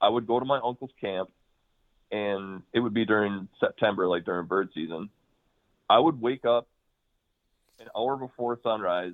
[0.02, 1.30] I would go to my uncle's camp
[2.12, 5.10] and it would be during September, like during bird season.
[5.89, 6.67] I would wake up
[7.80, 9.13] an hour before sunrise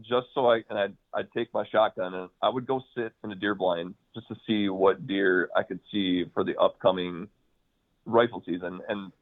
[0.00, 3.32] just so I and I'd I'd take my shotgun and I would go sit in
[3.32, 7.28] a deer blind just to see what deer I could see for the upcoming
[8.06, 8.80] rifle season.
[8.88, 9.12] And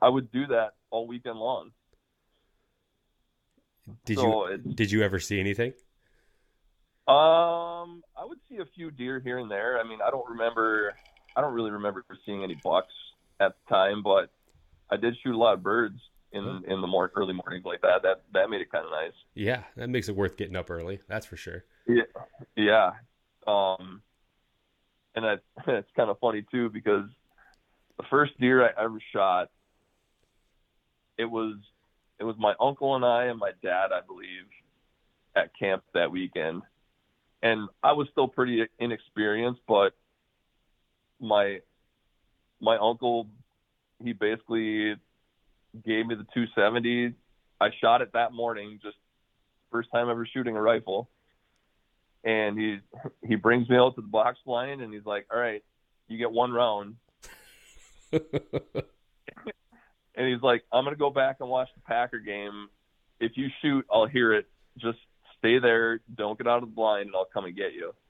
[0.00, 1.72] I would do that all weekend long.
[4.04, 5.72] did So you did you ever see anything
[7.08, 9.80] Um, I would see a few deer here and there.
[9.80, 10.94] I mean, I don't remember.
[11.36, 12.92] I don't really remember seeing any bucks
[13.40, 14.30] at the time, but
[14.90, 16.00] I did shoot a lot of birds
[16.32, 18.02] in in the more early mornings like that.
[18.02, 19.12] That that made it kind of nice.
[19.34, 22.02] yeah that makes it worth getting up early that's for sure Yeah,
[22.56, 22.90] yeah.
[23.46, 24.02] Um,
[25.14, 27.08] and that it's kind of funny too because
[27.96, 29.50] the first deer I ever shot,
[31.18, 31.56] it was
[32.18, 34.46] it was my uncle and I and my dad, I believe,
[35.34, 36.62] at camp that weekend,
[37.42, 39.94] and I was still pretty inexperienced, but
[41.20, 41.60] my
[42.60, 43.26] my uncle
[44.02, 44.96] he basically
[45.74, 47.14] gave me the 270.
[47.60, 48.96] I shot it that morning, just
[49.70, 51.08] first time ever shooting a rifle
[52.24, 52.78] and he
[53.26, 55.62] he brings me out to the box blind and he's like, "All right,
[56.08, 56.96] you get one round."
[58.12, 58.22] and
[60.14, 62.68] he's like, "I'm gonna go back and watch the Packer game.
[63.20, 64.46] If you shoot, I'll hear it.
[64.78, 64.98] Just
[65.38, 66.00] stay there.
[66.14, 67.94] Don't get out of the blind, and I'll come and get you."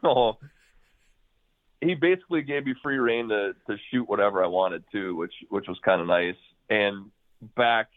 [0.00, 0.38] So
[1.80, 5.66] he basically gave me free rein to to shoot whatever I wanted to, which which
[5.68, 6.36] was kind of nice.
[6.70, 7.10] And
[7.56, 7.88] back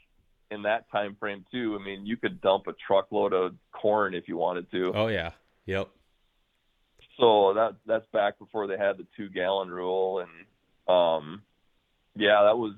[0.51, 4.27] in that time frame too, I mean, you could dump a truckload of corn if
[4.27, 4.91] you wanted to.
[4.93, 5.31] oh yeah
[5.65, 5.89] yep
[7.19, 11.41] So that that's back before they had the two gallon rule, and um,
[12.15, 12.73] yeah, that was.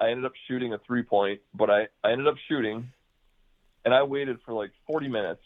[0.00, 2.90] I ended up shooting a three point, but I I ended up shooting,
[3.84, 5.42] and I waited for like 40 minutes,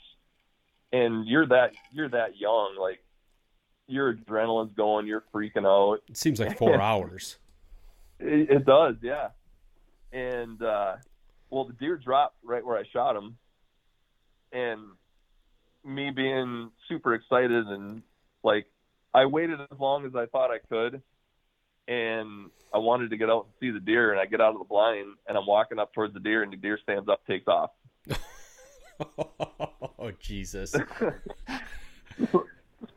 [0.92, 3.03] and you're that you're that young, like
[3.86, 6.00] your adrenaline's going, you're freaking out.
[6.08, 7.38] it seems like four hours
[8.18, 9.28] It, it does, yeah.
[10.12, 10.96] And uh,
[11.50, 13.36] well, the deer dropped right where I shot him,
[14.52, 14.80] and
[15.84, 18.02] me being super excited and
[18.42, 18.66] like
[19.12, 21.02] I waited as long as I thought I could,
[21.88, 24.58] and I wanted to get out and see the deer, and I get out of
[24.58, 27.48] the blind and I'm walking up towards the deer, and the deer stands up, takes
[27.48, 27.70] off.
[29.98, 30.74] oh jesus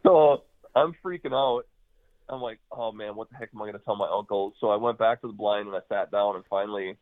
[0.03, 0.43] so
[0.77, 1.63] I'm freaking out.
[2.29, 4.53] I'm like, oh man, what the heck am I going to tell my uncle?
[4.59, 6.97] So I went back to the blind and I sat down and finally,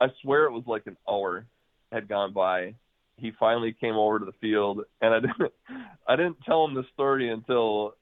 [0.00, 1.46] I swear it was like an hour
[1.92, 2.74] had gone by.
[3.16, 5.52] He finally came over to the field and I didn't,
[6.06, 7.94] I didn't tell him the story until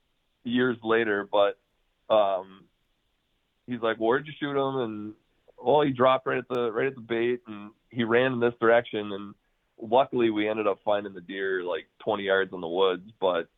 [0.45, 1.59] years later, but,
[2.15, 2.65] um,
[3.67, 4.77] he's like, well, where'd you shoot him?
[4.79, 5.15] And,
[5.59, 8.55] well, he dropped right at the, right at the bait and he ran in this
[8.61, 9.13] direction.
[9.13, 9.35] And
[9.81, 13.49] luckily we ended up finding the deer like 20 yards in the woods, but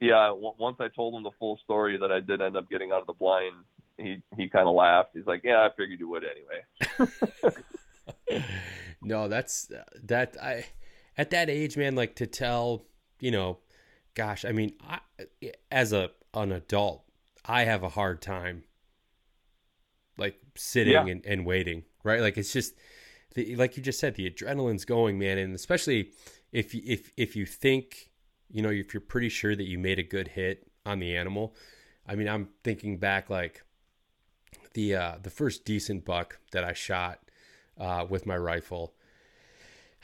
[0.00, 2.92] yeah, w- once I told him the full story that I did end up getting
[2.92, 3.54] out of the blind,
[3.98, 5.10] he he kind of laughed.
[5.14, 7.12] He's like, "Yeah, I figured you would anyway."
[9.02, 10.66] no, that's uh, that I
[11.16, 11.94] at that age, man.
[11.94, 12.84] Like to tell,
[13.20, 13.58] you know,
[14.14, 15.00] gosh, I mean, I,
[15.70, 17.04] as a an adult,
[17.44, 18.64] I have a hard time
[20.16, 21.06] like sitting yeah.
[21.06, 22.20] and, and waiting, right?
[22.20, 22.74] Like it's just
[23.34, 26.10] the, like you just said, the adrenaline's going, man, and especially
[26.52, 28.10] if if if you think,
[28.54, 31.54] you know, if you're pretty sure that you made a good hit on the animal.
[32.06, 33.64] I mean, I'm thinking back like
[34.74, 37.18] the uh, the first decent buck that I shot
[37.78, 38.94] uh, with my rifle.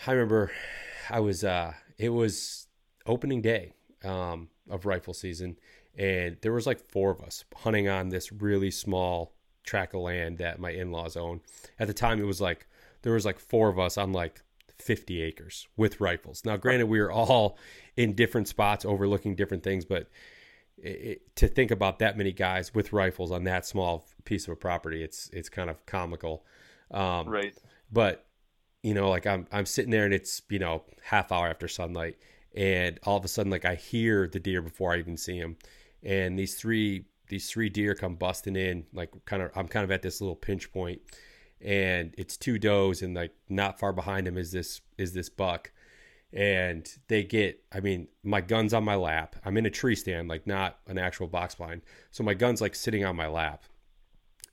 [0.04, 0.50] I remember
[1.08, 2.66] I was uh, it was
[3.06, 5.56] opening day um, of rifle season,
[5.96, 9.32] and there was like four of us hunting on this really small
[9.62, 11.40] tract of land that my in-laws own.
[11.78, 12.66] At the time, it was like
[13.02, 14.42] there was like four of us on like
[14.80, 16.44] 50 acres with rifles.
[16.44, 17.58] Now, granted, we were all
[17.96, 20.08] in different spots overlooking different things, but
[20.78, 24.56] it, to think about that many guys with rifles on that small piece of a
[24.56, 26.44] property, it's it's kind of comical.
[26.90, 27.54] Um, right.
[27.92, 28.24] But
[28.82, 32.16] you know, like I'm I'm sitting there and it's you know half hour after sunlight,
[32.54, 35.56] and all of a sudden, like I hear the deer before I even see him,
[36.02, 39.90] and these three these three deer come busting in, like kind of I'm kind of
[39.90, 41.00] at this little pinch point,
[41.62, 45.70] and it's two does, and like not far behind him is this is this buck.
[46.32, 49.36] And they get i mean my gun's on my lap.
[49.44, 51.82] I'm in a tree stand like not an actual box blind.
[52.10, 53.64] So my gun's like sitting on my lap.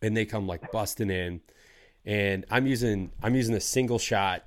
[0.02, 1.42] And they come like busting in.
[2.06, 4.46] And i'm using i'm using a single shot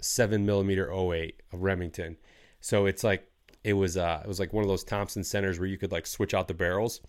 [0.00, 2.16] 7 millimeter 08 of remington.
[2.60, 3.30] So it's like
[3.62, 6.06] it was uh it was like one of those thompson centers where you could like
[6.06, 7.02] switch out the barrels.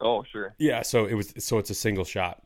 [0.00, 0.54] Oh sure.
[0.58, 2.44] Yeah so it was so it's a single shot.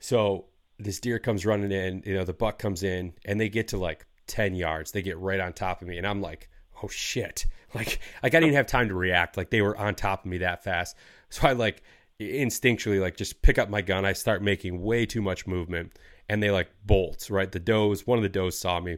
[0.00, 0.46] So
[0.78, 3.78] this deer comes running in you know the buck comes in and they get to
[3.78, 4.92] like 10 yards.
[4.92, 5.98] They get right on top of me.
[5.98, 6.48] And I'm like,
[6.82, 7.46] oh shit.
[7.74, 9.36] Like, I didn't even have time to react.
[9.36, 10.96] Like they were on top of me that fast.
[11.28, 11.82] So I like
[12.18, 14.06] instinctually like just pick up my gun.
[14.06, 15.92] I start making way too much movement
[16.30, 17.50] and they like bolts, right?
[17.50, 18.96] The does, one of the does saw me.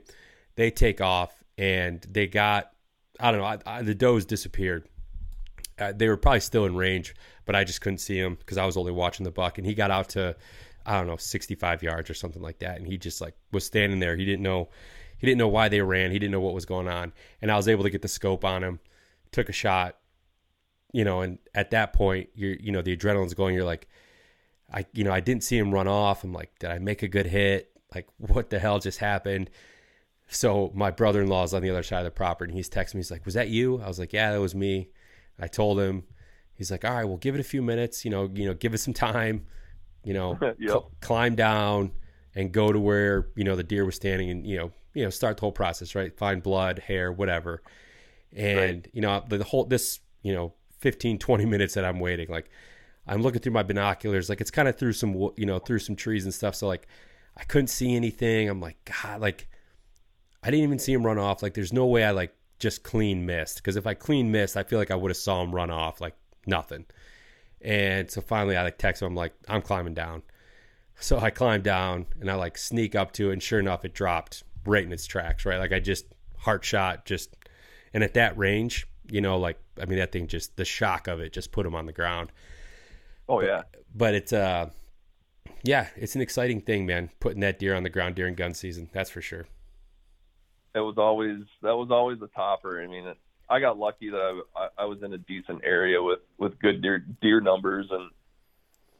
[0.55, 2.71] They take off and they got,
[3.19, 4.87] I don't know, I, I, the does disappeared.
[5.77, 8.67] Uh, they were probably still in range, but I just couldn't see him because I
[8.67, 9.59] was only watching the buck.
[9.59, 10.37] And he got out to,
[10.89, 12.79] I don't know, 65 yards or something like that.
[12.79, 14.17] And he just like was standing there.
[14.17, 14.69] He didn't know
[15.19, 16.13] he didn't know why they ran.
[16.13, 17.13] He didn't know what was going on.
[17.43, 18.79] And I was able to get the scope on him,
[19.33, 19.97] took a shot,
[20.93, 23.55] you know, and at that point, you're, you know, the adrenaline's going.
[23.55, 23.89] You're like,
[24.73, 26.25] I, you know, I didn't see him run off.
[26.25, 27.71] I'm like, did I make a good hit?
[27.95, 29.51] Like, what the hell just happened?
[30.29, 32.99] So my brother-in-law is on the other side of the property, and he's texting me.
[32.99, 34.91] He's like, "Was that you?" I was like, "Yeah, that was me."
[35.41, 36.05] I told him.
[36.53, 38.05] He's like, "All right, well, give it a few minutes.
[38.05, 39.47] You know, you know, give it some time.
[40.05, 40.57] You know, yep.
[40.59, 41.93] cl- climb down
[42.35, 45.11] and go to where you know the deer was standing, and you know, you know
[45.11, 46.17] start the whole process right?
[46.17, 47.63] Find blood hair whatever.
[48.37, 48.89] And right.
[48.93, 52.51] you know the, the whole this you know 15 20 minutes that i'm waiting like
[53.07, 55.97] i'm looking through my binoculars like it's kind of through some you know through some
[55.97, 56.55] trees and stuff.
[56.55, 56.87] So like
[57.37, 58.49] i couldn't see anything.
[58.49, 59.49] I'm like god like
[60.43, 61.43] i didn't even see him run off.
[61.43, 63.57] Like there's no way i like just clean missed.
[63.59, 66.01] Because if i clean missed i feel like i would have saw him run off
[66.01, 66.87] like nothing
[67.61, 70.23] and so finally i like text him i'm like i'm climbing down
[71.01, 73.95] so i climb down and i like sneak up to it and sure enough it
[73.95, 75.59] dropped right in its tracks, right?
[75.59, 77.37] Like I just heart shot, just
[77.93, 81.21] and at that range, you know, like I mean that thing just the shock of
[81.21, 82.31] it just put him on the ground.
[83.29, 83.63] Oh yeah.
[83.73, 84.71] But, but it's uh
[85.65, 88.91] yeah, it's an exciting thing, man, putting that deer on the ground during gun season.
[88.93, 89.47] That's for sure.
[90.75, 92.83] It was always that was always a topper.
[92.83, 93.19] I mean, it,
[93.51, 96.99] I got lucky that I, I was in a decent area with with good deer
[97.21, 98.11] deer numbers and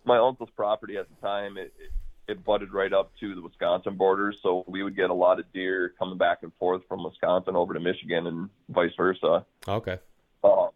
[0.05, 1.93] my uncle's property at the time it, it
[2.29, 5.51] it butted right up to the Wisconsin border, so we would get a lot of
[5.53, 9.47] deer coming back and forth from Wisconsin over to Michigan and vice versa.
[9.67, 9.99] Okay.
[10.45, 10.69] Um,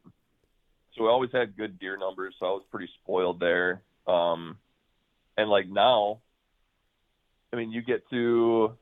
[0.94, 3.82] so we always had good deer numbers, so I was pretty spoiled there.
[4.06, 4.56] Um,
[5.36, 6.20] and like now,
[7.52, 8.74] I mean, you get to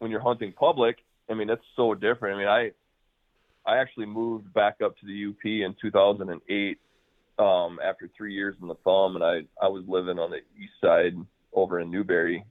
[0.00, 0.98] when you're hunting public.
[1.30, 2.34] I mean, it's so different.
[2.34, 2.72] I mean, I
[3.66, 6.78] I actually moved back up to the UP in 2008
[7.38, 10.72] um, after three years in the thumb, and I I was living on the east
[10.80, 11.14] side
[11.52, 12.44] over in Newberry,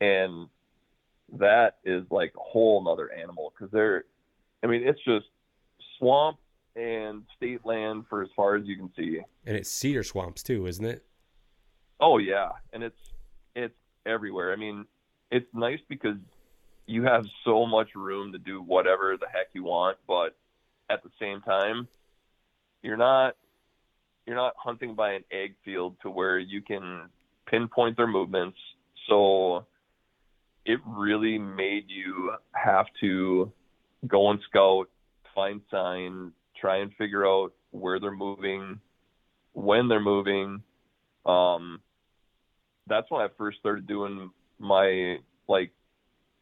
[0.00, 0.48] and
[1.38, 4.04] that is like a whole nother animal because they're,
[4.62, 5.26] I mean, it's just
[5.98, 6.38] swamp
[6.76, 9.20] and state land for as far as you can see.
[9.46, 11.04] And it's cedar swamps too, isn't it?
[12.00, 13.00] Oh yeah, and it's
[13.56, 13.74] it's
[14.06, 14.52] everywhere.
[14.52, 14.86] I mean,
[15.30, 16.16] it's nice because
[16.88, 20.34] you have so much room to do whatever the heck you want, but
[20.88, 21.86] at the same time,
[22.82, 23.36] you're not
[24.26, 27.08] you're not hunting by an ag field to where you can
[27.46, 28.56] pinpoint their movements.
[29.06, 29.66] So
[30.64, 33.52] it really made you have to
[34.06, 34.88] go and scout,
[35.34, 38.80] find sign, try and figure out where they're moving,
[39.52, 40.62] when they're moving.
[41.26, 41.80] Um,
[42.86, 45.18] that's when I first started doing my
[45.48, 45.72] like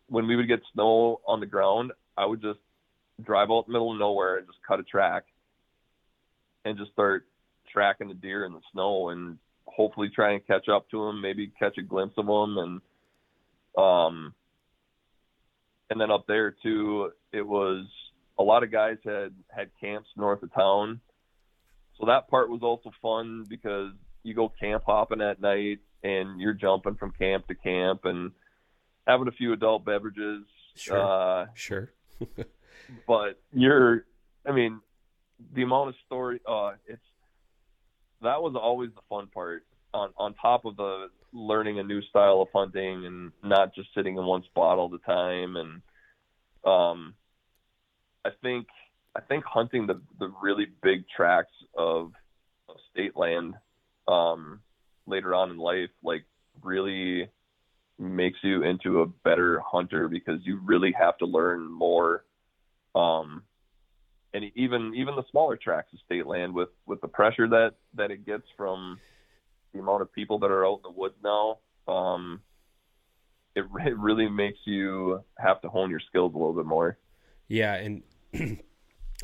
[0.08, 2.60] when we would get snow on the ground, I would just
[3.22, 5.24] drive out in the middle of nowhere and just cut a track
[6.64, 7.26] and just start
[7.72, 11.52] tracking the deer in the snow and hopefully try and catch up to them, maybe
[11.58, 12.80] catch a glimpse of them and
[13.76, 14.34] um
[15.90, 17.86] and then up there too, it was
[18.38, 21.00] a lot of guys had had camps north of town.
[21.98, 23.92] So that part was also fun because
[24.22, 28.32] you go camp hopping at night and you're jumping from camp to camp and
[29.06, 30.44] having a few adult beverages.
[30.74, 31.00] Sure.
[31.00, 31.92] Uh, sure.
[33.06, 34.04] but you're,
[34.46, 34.80] I mean,
[35.54, 37.02] the amount of story, uh, it's,
[38.22, 42.40] that was always the fun part on, on top of the learning a new style
[42.40, 45.56] of hunting and not just sitting in one spot all the time.
[45.56, 45.82] And,
[46.64, 47.14] um,
[48.24, 48.66] I think,
[49.14, 52.12] I think hunting the, the really big tracts of,
[52.68, 53.54] of state land,
[54.08, 54.60] um,
[55.06, 56.24] later on in life, like
[56.62, 57.28] really
[57.98, 62.24] makes you into a better hunter because you really have to learn more.
[62.94, 63.42] Um,
[64.34, 68.10] and even even the smaller tracts of state land with with the pressure that that
[68.10, 68.98] it gets from
[69.72, 72.40] the amount of people that are out in the woods now, um,
[73.54, 76.98] it it really makes you have to hone your skills a little bit more.
[77.48, 78.02] Yeah, and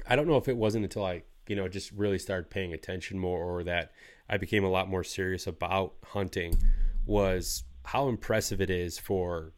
[0.08, 3.18] I don't know if it wasn't until I you know just really started paying attention
[3.18, 3.92] more or that
[4.28, 6.56] I became a lot more serious about hunting
[7.04, 9.52] was how impressive it is for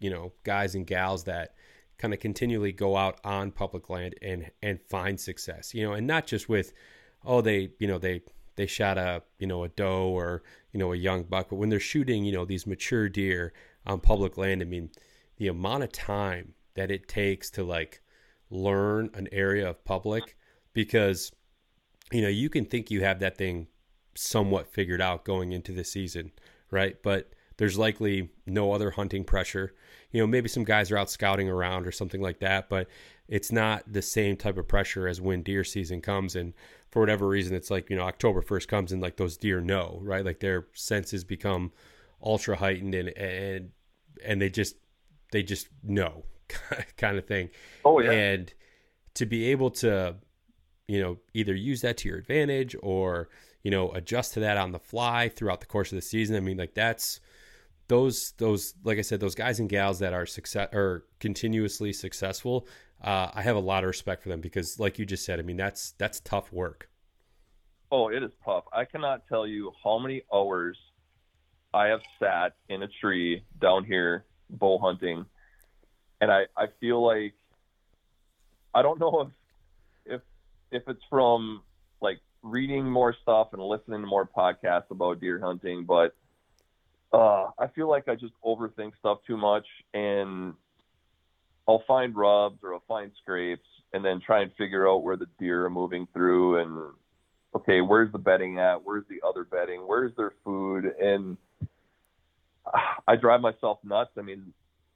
[0.00, 1.54] you know guys and gals that
[1.98, 6.06] kind of continually go out on public land and and find success you know and
[6.06, 6.72] not just with
[7.24, 8.20] oh they you know they
[8.56, 10.42] they shot a you know a doe or
[10.72, 13.52] you know a young buck but when they're shooting you know these mature deer
[13.86, 14.90] on public land i mean
[15.36, 18.00] the amount of time that it takes to like
[18.50, 20.36] learn an area of public
[20.72, 21.32] because
[22.10, 23.66] you know you can think you have that thing
[24.14, 26.32] somewhat figured out going into the season
[26.72, 26.96] right?
[27.02, 29.74] But there's likely no other hunting pressure.
[30.10, 32.88] You know, maybe some guys are out scouting around or something like that, but
[33.28, 36.36] it's not the same type of pressure as when deer season comes.
[36.36, 36.52] And
[36.90, 39.98] for whatever reason, it's like, you know, October 1st comes and like those deer know,
[40.02, 40.24] right?
[40.24, 41.72] Like their senses become
[42.22, 43.70] ultra heightened and, and,
[44.24, 44.76] and they just,
[45.32, 46.24] they just know
[46.96, 47.50] kind of thing.
[47.84, 48.10] Oh, yeah.
[48.10, 48.52] And
[49.14, 50.16] to be able to,
[50.88, 53.28] you know, either use that to your advantage or,
[53.62, 56.36] you know, adjust to that on the fly throughout the course of the season.
[56.36, 57.20] I mean, like that's,
[57.88, 62.66] those those like I said, those guys and gals that are success or continuously successful,
[63.02, 65.42] uh, I have a lot of respect for them because, like you just said, I
[65.42, 66.88] mean that's that's tough work.
[67.90, 68.64] Oh, it is tough.
[68.72, 70.78] I cannot tell you how many hours
[71.74, 75.24] I have sat in a tree down here bow hunting,
[76.20, 77.34] and I I feel like
[78.74, 79.30] I don't know
[80.06, 80.20] if if
[80.70, 81.62] if it's from
[82.00, 86.14] like reading more stuff and listening to more podcasts about deer hunting, but
[87.12, 90.54] uh, I feel like I just overthink stuff too much, and
[91.68, 95.26] I'll find rubs or I'll find scrapes, and then try and figure out where the
[95.38, 96.92] deer are moving through, and
[97.54, 98.82] okay, where's the bedding at?
[98.82, 99.82] Where's the other bedding?
[99.86, 100.86] Where's their food?
[101.00, 101.36] And
[103.06, 104.12] I drive myself nuts.
[104.16, 104.52] I mean,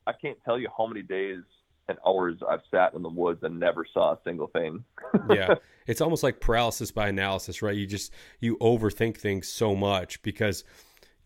[0.06, 1.40] I can't tell you how many days
[1.88, 4.84] and hours I've sat in the woods and never saw a single thing.
[5.30, 5.54] yeah.
[5.86, 7.76] It's almost like paralysis by analysis, right?
[7.76, 10.64] You just you overthink things so much because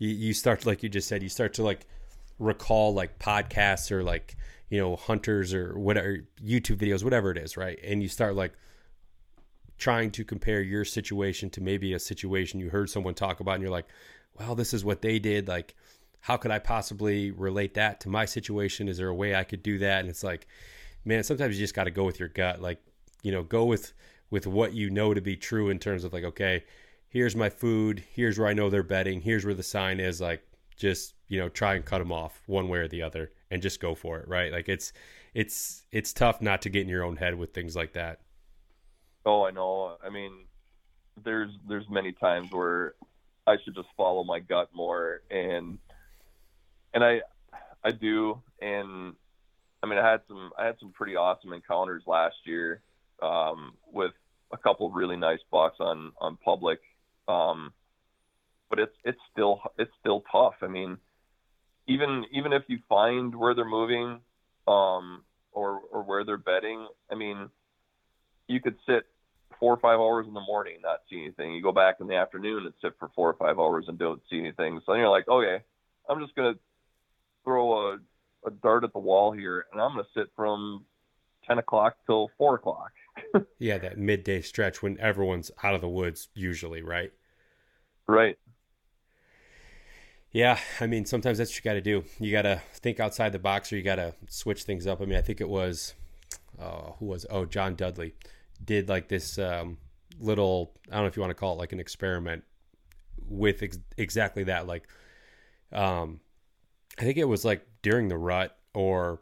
[0.00, 1.86] you, you start like you just said you start to like
[2.40, 4.34] recall like podcasts or like
[4.68, 7.78] you know hunters or whatever youtube videos whatever it is right?
[7.84, 8.52] And you start like
[9.78, 13.62] trying to compare your situation to maybe a situation you heard someone talk about and
[13.62, 13.86] you're like
[14.38, 15.46] well this is what they did.
[15.46, 15.76] Like
[16.22, 18.88] how could i possibly relate that to my situation?
[18.88, 20.00] Is there a way i could do that?
[20.00, 20.46] And it's like
[21.04, 22.60] man sometimes you just got to go with your gut.
[22.60, 22.82] Like
[23.22, 23.92] you know go with
[24.30, 26.64] with what you know to be true in terms of like okay
[27.10, 30.42] here's my food, here's where I know they're betting, here's where the sign is, like
[30.76, 33.80] just, you know, try and cut them off one way or the other and just
[33.80, 34.52] go for it, right?
[34.52, 34.92] Like it's
[35.34, 38.20] it's it's tough not to get in your own head with things like that.
[39.26, 39.96] Oh, I know.
[40.04, 40.32] I mean,
[41.22, 42.94] there's there's many times where
[43.46, 45.78] I should just follow my gut more and
[46.94, 47.20] and I
[47.84, 49.14] I do and
[49.82, 52.82] I mean I had some I had some pretty awesome encounters last year
[53.22, 54.12] um, with
[54.52, 56.80] a couple really nice bucks on on public
[57.30, 57.72] um,
[58.68, 60.54] but it's it's still it's still tough.
[60.62, 60.98] I mean,
[61.86, 64.20] even even if you find where they're moving,
[64.66, 67.48] um, or or where they're bedding, I mean,
[68.48, 69.04] you could sit
[69.58, 71.52] four or five hours in the morning not see anything.
[71.52, 74.22] You go back in the afternoon and sit for four or five hours and don't
[74.30, 74.80] see anything.
[74.86, 75.62] So you're like, okay,
[76.08, 76.54] I'm just gonna
[77.44, 77.98] throw a,
[78.46, 80.84] a dart at the wall here, and I'm gonna sit from
[81.46, 82.92] ten o'clock till four o'clock.
[83.58, 87.12] yeah, that midday stretch when everyone's out of the woods, usually, right?
[88.10, 88.36] Right.
[90.32, 92.04] Yeah, I mean, sometimes that's what you got to do.
[92.18, 95.00] You got to think outside the box, or you got to switch things up.
[95.00, 95.94] I mean, I think it was,
[96.60, 97.24] uh, who was?
[97.30, 98.14] Oh, John Dudley
[98.64, 99.78] did like this um,
[100.18, 100.72] little.
[100.90, 102.42] I don't know if you want to call it like an experiment
[103.28, 104.66] with ex- exactly that.
[104.66, 104.88] Like,
[105.72, 106.20] um,
[106.98, 109.20] I think it was like during the rut, or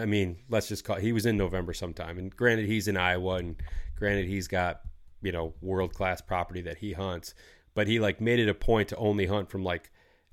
[0.00, 0.96] I mean, let's just call.
[0.96, 3.56] It, he was in November sometime, and granted, he's in Iowa, and
[3.96, 4.80] granted, he's got
[5.22, 7.34] you know world class property that he hunts,
[7.78, 9.92] but he like made it a point to only hunt from like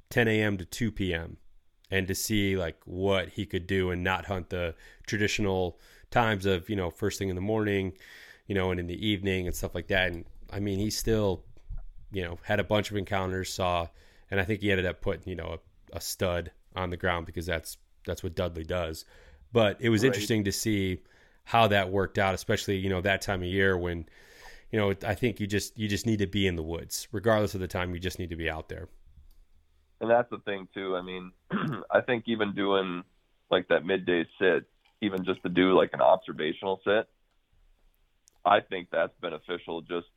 [0.10, 0.58] 10 a.m.
[0.58, 1.38] to 2 p.m.
[1.92, 4.74] and to see like what he could do and not hunt the
[5.06, 5.80] traditional
[6.10, 7.94] times of you know first thing in the morning,
[8.48, 10.12] you know, and in the evening and stuff like that.
[10.12, 11.44] And I mean, he still,
[12.12, 13.90] you know, had a bunch of encounters, saw,
[14.32, 15.60] and I think he ended up putting you know
[15.94, 17.78] a, a stud on the ground because that's
[18.08, 19.06] that's what Dudley does.
[19.54, 20.08] But it was right.
[20.08, 20.98] interesting to see
[21.44, 24.10] how that worked out, especially you know that time of year when
[24.76, 27.56] you know I think you just you just need to be in the woods regardless
[27.56, 27.94] of the time.
[27.94, 28.90] You just need to be out there
[30.02, 30.96] and that's the thing too.
[30.96, 31.32] I mean,
[31.92, 33.04] I think even doing
[33.50, 34.66] like that midday sit,
[35.02, 37.08] even just to do like an observational sit,
[38.44, 40.08] I think that's beneficial just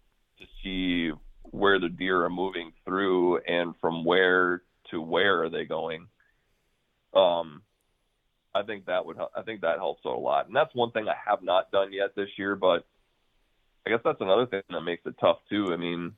[0.40, 5.66] to see where the deer are moving through and from where to where are they
[5.66, 6.08] going.
[7.14, 7.62] Um,
[8.52, 11.14] I think that would I think that helps a lot, and that's one thing I
[11.30, 12.56] have not done yet this year.
[12.56, 12.84] But
[13.88, 15.72] I guess that's another thing that makes it tough too.
[15.72, 16.12] I mean,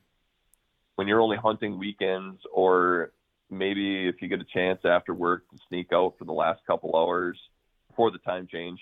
[0.95, 3.13] when you're only hunting weekends or
[3.49, 6.97] maybe if you get a chance after work to sneak out for the last couple
[6.97, 7.39] hours
[7.87, 8.81] before the time change.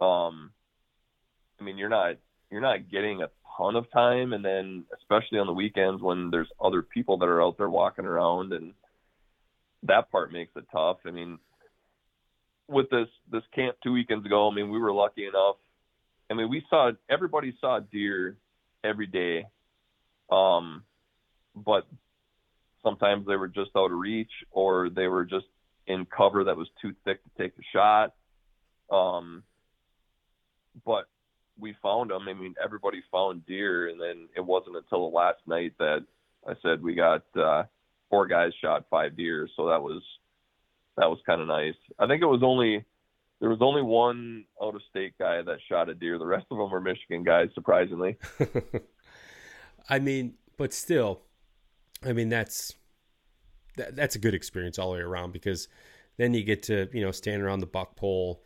[0.00, 0.50] Um,
[1.60, 2.16] I mean, you're not
[2.50, 6.50] you're not getting a ton of time, and then especially on the weekends when there's
[6.60, 8.72] other people that are out there walking around, and
[9.84, 10.98] that part makes it tough.
[11.06, 11.38] I mean,
[12.66, 15.56] with this this camp two weekends ago, I mean, we were lucky enough.
[16.30, 18.36] I mean, we saw everybody saw deer
[18.82, 19.46] every day,
[20.30, 20.82] um,
[21.54, 21.86] but
[22.82, 25.46] sometimes they were just out of reach or they were just
[25.86, 28.14] in cover that was too thick to take the shot.
[28.90, 29.42] Um,
[30.84, 31.04] but
[31.58, 32.28] we found them.
[32.28, 36.04] I mean, everybody found deer, and then it wasn't until the last night that
[36.46, 37.64] I said we got uh,
[38.10, 39.48] four guys shot five deer.
[39.56, 40.02] So that was
[40.96, 41.74] that was kind of nice.
[41.98, 42.84] I think it was only
[43.40, 46.18] there was only one out of state guy that shot a deer.
[46.18, 48.16] The rest of them were Michigan guys, surprisingly.
[49.88, 51.20] I mean, but still,
[52.04, 52.74] I mean, that's
[53.76, 55.68] that, that's a good experience all the way around because
[56.16, 58.42] then you get to you know stand around the buck pole,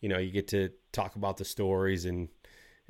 [0.00, 2.28] you know, you get to talk about the stories and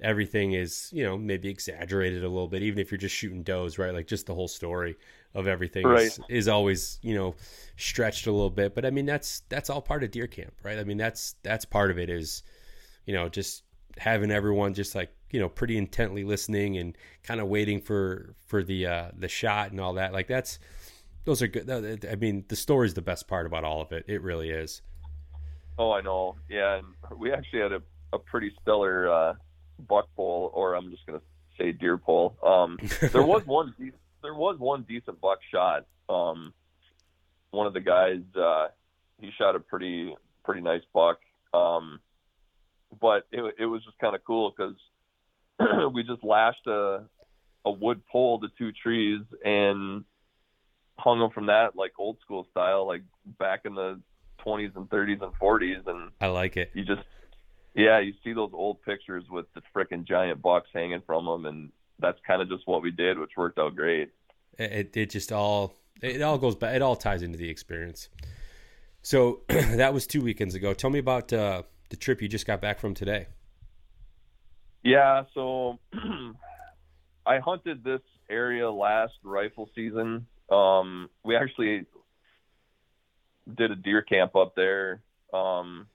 [0.02, 3.78] everything is you know maybe exaggerated a little bit even if you're just shooting does
[3.78, 4.96] right like just the whole story
[5.34, 6.02] of everything right.
[6.02, 7.34] is, is always you know
[7.76, 10.78] stretched a little bit but i mean that's that's all part of deer camp right
[10.78, 12.42] i mean that's that's part of it is
[13.06, 13.62] you know just
[13.98, 18.62] having everyone just like you know pretty intently listening and kind of waiting for for
[18.62, 20.58] the uh the shot and all that like that's
[21.24, 22.06] those are good.
[22.10, 24.04] I mean, the story is the best part about all of it.
[24.08, 24.82] It really is.
[25.78, 26.36] Oh, I know.
[26.48, 27.82] Yeah, and we actually had a,
[28.12, 29.34] a pretty stellar uh,
[29.80, 31.20] buck pole, or I'm just gonna
[31.58, 32.36] say deer pole.
[32.42, 32.78] Um,
[33.12, 33.74] there was one.
[34.22, 35.86] there was one decent buck shot.
[36.08, 36.52] Um,
[37.50, 38.68] one of the guys, uh,
[39.20, 40.14] he shot a pretty
[40.44, 41.18] pretty nice buck.
[41.52, 42.00] Um,
[43.00, 44.76] but it, it was just kind of cool because
[45.92, 47.04] we just lashed a
[47.64, 50.04] a wood pole to two trees and
[50.98, 53.02] hung them from that like old school style, like
[53.38, 54.00] back in the
[54.44, 55.86] 20s and 30s and 40s.
[55.86, 56.70] And I like it.
[56.74, 57.02] You just,
[57.74, 61.72] yeah, you see those old pictures with the freaking giant bucks hanging from them, and
[61.98, 64.10] that's kind of just what we did, which worked out great.
[64.58, 66.74] It it just all it all goes back.
[66.74, 68.08] It all ties into the experience.
[69.02, 70.74] So that was two weekends ago.
[70.74, 73.26] Tell me about uh, the trip you just got back from today.
[74.82, 75.78] Yeah, so
[77.26, 81.86] I hunted this area last rifle season um, we actually
[83.56, 85.02] did a deer camp up there.
[85.32, 85.86] Um,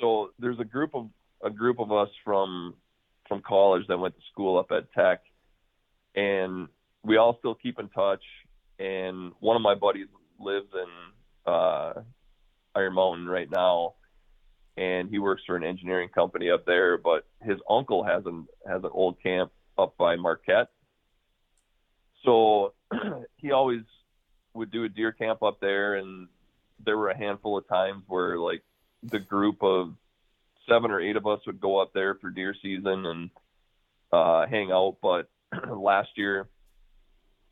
[0.00, 1.08] so there's a group of
[1.42, 2.74] a group of us from
[3.28, 5.20] from college that went to school up at Tech,
[6.14, 6.68] and
[7.02, 8.22] we all still keep in touch.
[8.78, 10.08] And one of my buddies
[10.40, 11.92] lives in uh,
[12.74, 13.94] Iron Mountain right now,
[14.76, 16.98] and he works for an engineering company up there.
[16.98, 20.68] But his uncle has an has an old camp up by Marquette,
[22.24, 22.74] so
[23.36, 23.82] he always
[24.54, 26.28] would do a deer camp up there, and
[26.84, 28.62] there were a handful of times where like
[29.10, 29.94] the group of
[30.68, 33.30] seven or eight of us would go up there for deer season and
[34.12, 34.96] uh, hang out.
[35.02, 35.28] But
[35.70, 36.48] last year,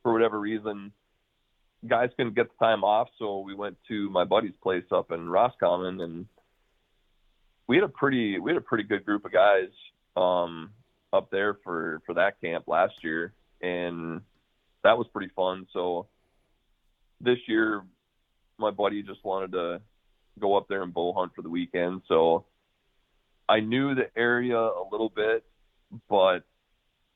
[0.02, 0.92] for whatever reason,
[1.86, 5.28] guys couldn't get the time off, so we went to my buddy's place up in
[5.28, 6.26] Roscommon, and
[7.66, 9.68] we had a pretty we had a pretty good group of guys.
[10.16, 10.70] Um,
[11.12, 14.22] up there for for that camp last year, and
[14.82, 15.66] that was pretty fun.
[15.72, 16.06] So
[17.20, 17.82] this year,
[18.58, 19.80] my buddy just wanted to
[20.40, 22.02] go up there and bow hunt for the weekend.
[22.08, 22.44] So
[23.48, 25.44] I knew the area a little bit,
[26.08, 26.40] but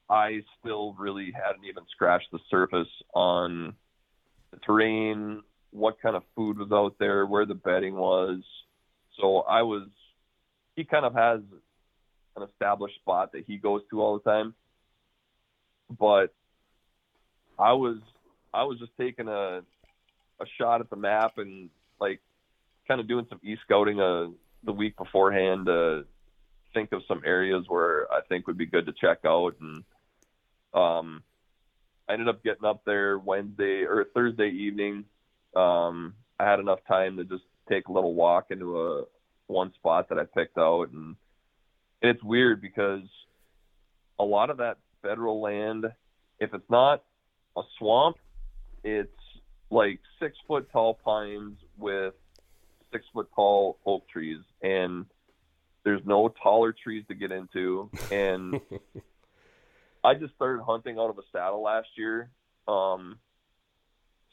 [0.08, 3.74] I still really hadn't even scratched the surface on
[4.50, 8.40] the terrain, what kind of food was out there, where the bedding was.
[9.20, 9.88] So I was,
[10.76, 11.40] he kind of has
[12.36, 14.54] an established spot that he goes to all the time.
[15.98, 16.34] But
[17.58, 17.98] I was,
[18.52, 19.62] I was just taking a,
[20.40, 22.20] a shot at the map and like
[22.89, 24.26] kind of doing some e scouting uh,
[24.64, 26.05] the week beforehand to
[26.74, 29.55] think of some areas where I think would be good to check out.
[29.61, 29.84] And
[30.74, 31.22] um,
[32.09, 35.05] I ended up getting up there Wednesday or Thursday evening.
[35.55, 39.05] Um, I had enough time to just take a little walk into a
[39.47, 41.16] one spot that I picked out, and
[42.03, 43.03] it's weird because
[44.18, 45.87] a lot of that federal land,
[46.39, 47.03] if it's not
[47.57, 48.16] a swamp,
[48.84, 49.11] it's
[49.70, 52.14] like six foot tall pines with
[52.93, 55.07] six foot tall oak trees, and
[55.84, 58.61] there's no taller trees to get into, and
[60.05, 62.30] I just started hunting out of a saddle last year.
[62.68, 63.18] Um,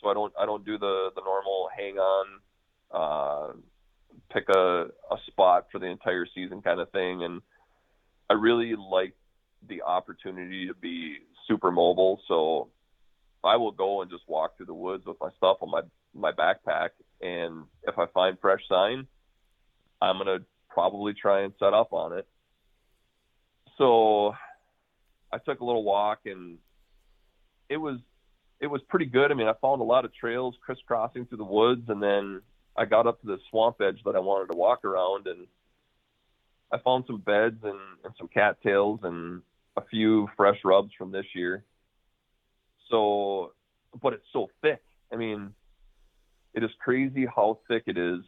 [0.02, 2.28] so I don't I don't do the the normal hang on,
[2.92, 3.54] uh,
[4.32, 7.42] pick a a spot for the entire season kind of thing, and
[8.30, 9.14] I really like
[9.68, 12.20] the opportunity to be super mobile.
[12.28, 12.70] So
[13.44, 15.82] I will go and just walk through the woods with my stuff on my
[16.14, 16.90] my backpack,
[17.24, 19.08] and if I find fresh sign,
[20.02, 22.28] I'm gonna probably try and set up on it.
[23.78, 24.36] So
[25.32, 26.58] I took a little walk and
[27.70, 28.00] it was
[28.60, 29.32] it was pretty good.
[29.32, 32.42] I mean, I found a lot of trails crisscrossing through the woods, and then
[32.78, 35.48] I got up to the swamp edge that I wanted to walk around, and
[36.72, 39.42] I found some beds and, and some cattails and
[39.76, 41.64] a few fresh rubs from this year.
[42.90, 43.54] So,
[44.02, 44.82] but it's so thick.
[45.12, 45.54] I mean,
[46.54, 48.22] it is crazy how thick it is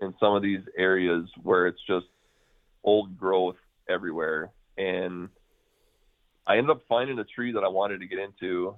[0.00, 2.06] in some of these areas where it's just
[2.84, 3.56] old growth
[3.88, 4.50] everywhere.
[4.76, 5.28] And
[6.46, 8.74] I ended up finding a tree that I wanted to get into,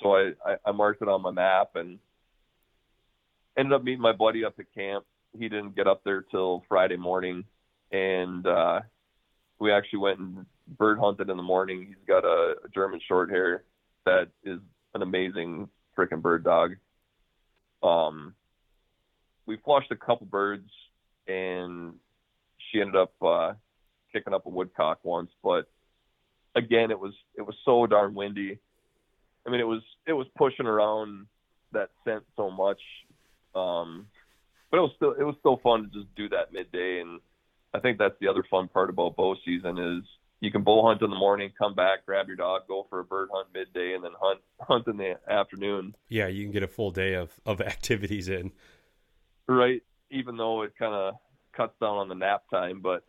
[0.00, 1.98] so I, I, I marked it on my map and
[3.56, 5.04] ended up meeting my buddy up at camp.
[5.36, 7.44] He didn't get up there till Friday morning,
[7.90, 8.80] and uh,
[9.58, 10.46] we actually went and
[10.78, 11.86] bird hunted in the morning.
[11.88, 13.64] He's got a, a German short hair
[14.04, 14.60] that is
[14.94, 16.76] an amazing freaking bird dog.
[17.82, 18.34] Um,
[19.48, 20.70] we flushed a couple birds,
[21.26, 21.94] and
[22.70, 23.54] she ended up uh,
[24.12, 25.68] kicking up a woodcock once, but
[26.54, 28.58] again, it was it was so darn windy.
[29.46, 31.26] I mean, it was it was pushing around
[31.72, 32.80] that scent so much,
[33.54, 34.06] um,
[34.70, 37.00] but it was still it was still fun to just do that midday.
[37.00, 37.20] And
[37.72, 40.04] I think that's the other fun part about bow season is
[40.40, 43.04] you can bow hunt in the morning, come back, grab your dog, go for a
[43.04, 45.94] bird hunt midday, and then hunt hunt in the afternoon.
[46.08, 48.52] Yeah, you can get a full day of of activities in.
[49.48, 51.14] Right, even though it kind of
[51.52, 53.04] cuts down on the nap time, but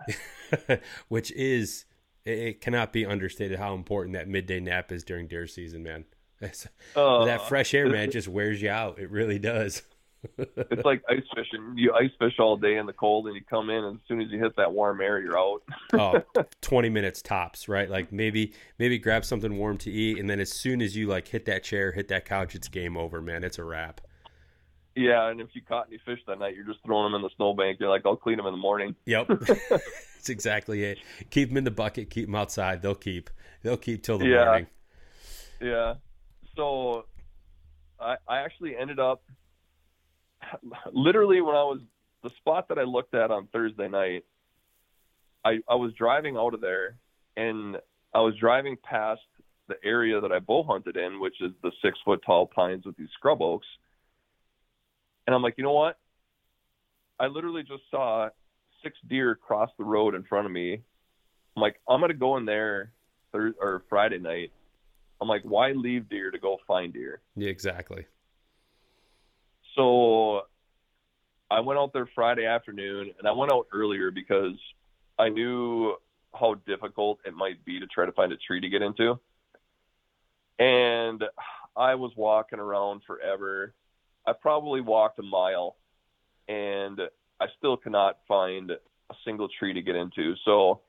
[1.09, 1.85] which is
[2.25, 6.05] it cannot be understated how important that midday nap is during deer season, man.
[6.95, 8.97] Uh, that fresh air, man, just wears you out.
[8.97, 9.83] It really does.
[10.37, 11.73] it's like ice fishing.
[11.75, 14.21] You ice fish all day in the cold, and you come in, and as soon
[14.21, 15.61] as you hit that warm air, you're out.
[15.93, 16.23] oh,
[16.61, 17.89] 20 minutes tops, right?
[17.89, 21.27] Like maybe maybe grab something warm to eat, and then as soon as you like
[21.27, 23.43] hit that chair, hit that couch, it's game over, man.
[23.43, 24.01] It's a wrap.
[24.95, 27.29] Yeah, and if you caught any fish that night, you're just throwing them in the
[27.37, 27.79] snowbank.
[27.79, 28.95] You're like, I'll clean them in the morning.
[29.05, 29.27] Yep,
[29.69, 30.99] that's exactly it.
[31.29, 32.09] Keep them in the bucket.
[32.09, 32.81] Keep them outside.
[32.81, 33.29] They'll keep.
[33.63, 34.45] They'll keep till the yeah.
[34.45, 34.67] morning.
[35.61, 35.93] Yeah.
[36.55, 37.05] So,
[37.99, 39.23] I I actually ended up
[40.91, 41.79] literally when I was
[42.23, 44.25] the spot that I looked at on Thursday night.
[45.45, 46.95] I I was driving out of there,
[47.37, 47.77] and
[48.13, 49.21] I was driving past
[49.67, 52.97] the area that I bow hunted in, which is the six foot tall pines with
[52.97, 53.67] these scrub oaks
[55.29, 55.99] and I'm like, you know what?
[57.19, 58.29] I literally just saw
[58.81, 60.73] six deer cross the road in front of me.
[60.73, 62.93] I'm like, I'm gonna go in there
[63.31, 64.51] Thursday or Friday night.
[65.21, 67.21] I'm like, why leave deer to go find deer?
[67.35, 68.07] Yeah, exactly.
[69.75, 70.45] So
[71.51, 74.55] I went out there Friday afternoon, and I went out earlier because
[75.19, 75.93] I knew
[76.33, 79.19] how difficult it might be to try to find a tree to get into.
[80.57, 81.23] And
[81.75, 83.75] I was walking around forever
[84.29, 85.75] I probably walked a mile,
[86.47, 86.99] and
[87.39, 90.35] I still cannot find a single tree to get into.
[90.45, 90.81] So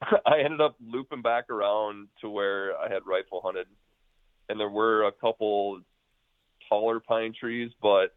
[0.02, 3.66] I ended up looping back around to where I had rifle hunted,
[4.48, 5.80] and there were a couple
[6.70, 8.14] taller pine trees, but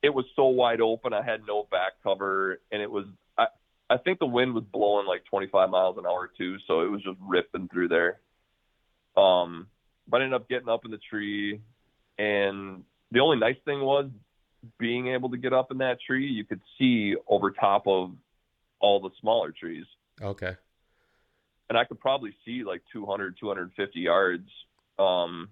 [0.00, 1.12] it was so wide open.
[1.12, 3.06] I had no back cover, and it was
[3.36, 3.46] I
[3.90, 7.02] I think the wind was blowing like 25 miles an hour too, so it was
[7.02, 8.20] just ripping through there.
[9.20, 9.66] Um,
[10.06, 11.60] but I ended up getting up in the tree,
[12.16, 14.10] and the only nice thing was
[14.78, 16.26] being able to get up in that tree.
[16.26, 18.12] You could see over top of
[18.80, 19.86] all the smaller trees,
[20.20, 20.54] Okay.
[21.68, 24.48] and I could probably see like 200, 250 yards.
[24.98, 25.48] Um,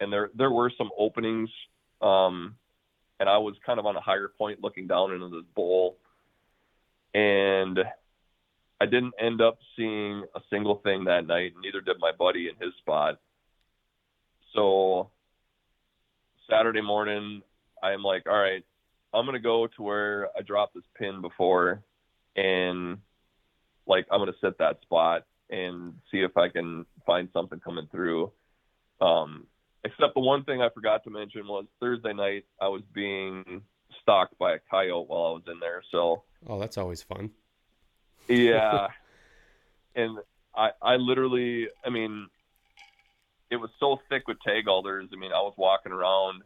[0.00, 1.50] and there there were some openings,
[2.00, 2.56] um,
[3.20, 5.98] and I was kind of on a higher point looking down into this bowl,
[7.14, 7.78] and
[8.80, 11.52] I didn't end up seeing a single thing that night.
[11.62, 13.20] Neither did my buddy in his spot.
[14.54, 15.10] So
[16.50, 17.42] Saturday morning,
[17.82, 18.64] I'm like, all right,
[19.14, 21.82] I'm gonna go to where I dropped this pin before,
[22.36, 22.98] and
[23.86, 28.32] like I'm gonna set that spot and see if I can find something coming through.
[29.00, 29.46] Um,
[29.84, 33.62] except the one thing I forgot to mention was Thursday night I was being
[34.00, 35.82] stalked by a coyote while I was in there.
[35.90, 37.30] So Oh, that's always fun.
[38.28, 38.88] yeah,
[39.94, 40.18] and
[40.54, 42.28] I I literally I mean
[43.52, 45.08] it was so thick with tag alders.
[45.12, 46.42] I mean I was walking around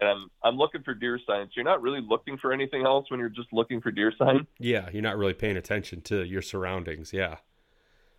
[0.00, 1.52] and I'm I'm looking for deer signs.
[1.54, 4.46] You're not really looking for anything else when you're just looking for deer sign.
[4.58, 7.12] Yeah, you're not really paying attention to your surroundings.
[7.12, 7.36] Yeah.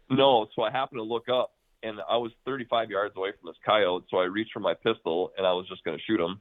[0.10, 3.58] No, so I happened to look up, and I was 35 yards away from this
[3.64, 4.06] coyote.
[4.10, 6.40] So I reached for my pistol, and I was just going to shoot him.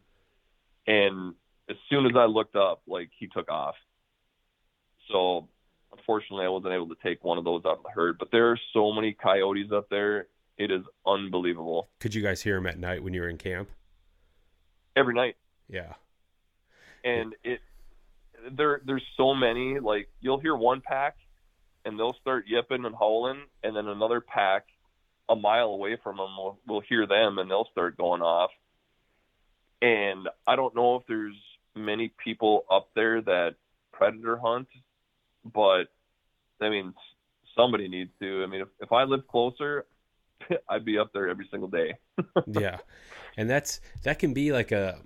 [0.86, 1.34] And
[1.68, 3.74] as soon as I looked up, like he took off.
[5.12, 5.48] So
[5.96, 8.16] unfortunately, I wasn't able to take one of those out of the herd.
[8.18, 10.28] But there are so many coyotes up there;
[10.58, 11.88] it is unbelievable.
[12.00, 13.68] Could you guys hear them at night when you were in camp?
[14.96, 15.36] Every night,
[15.68, 15.94] Yeah.
[17.04, 17.60] and it
[18.50, 19.78] there there's so many.
[19.78, 21.16] Like you'll hear one pack,
[21.84, 24.66] and they'll start yipping and howling, and then another pack
[25.28, 28.50] a mile away from them will, will hear them, and they'll start going off.
[29.82, 31.36] And I don't know if there's
[31.76, 33.54] many people up there that
[33.92, 34.68] predator hunt,
[35.44, 35.84] but
[36.60, 36.94] I mean
[37.56, 38.42] somebody needs to.
[38.42, 39.84] I mean, if, if I lived closer,
[40.68, 41.94] I'd be up there every single day.
[42.46, 42.78] yeah.
[43.36, 45.00] And that's that can be like a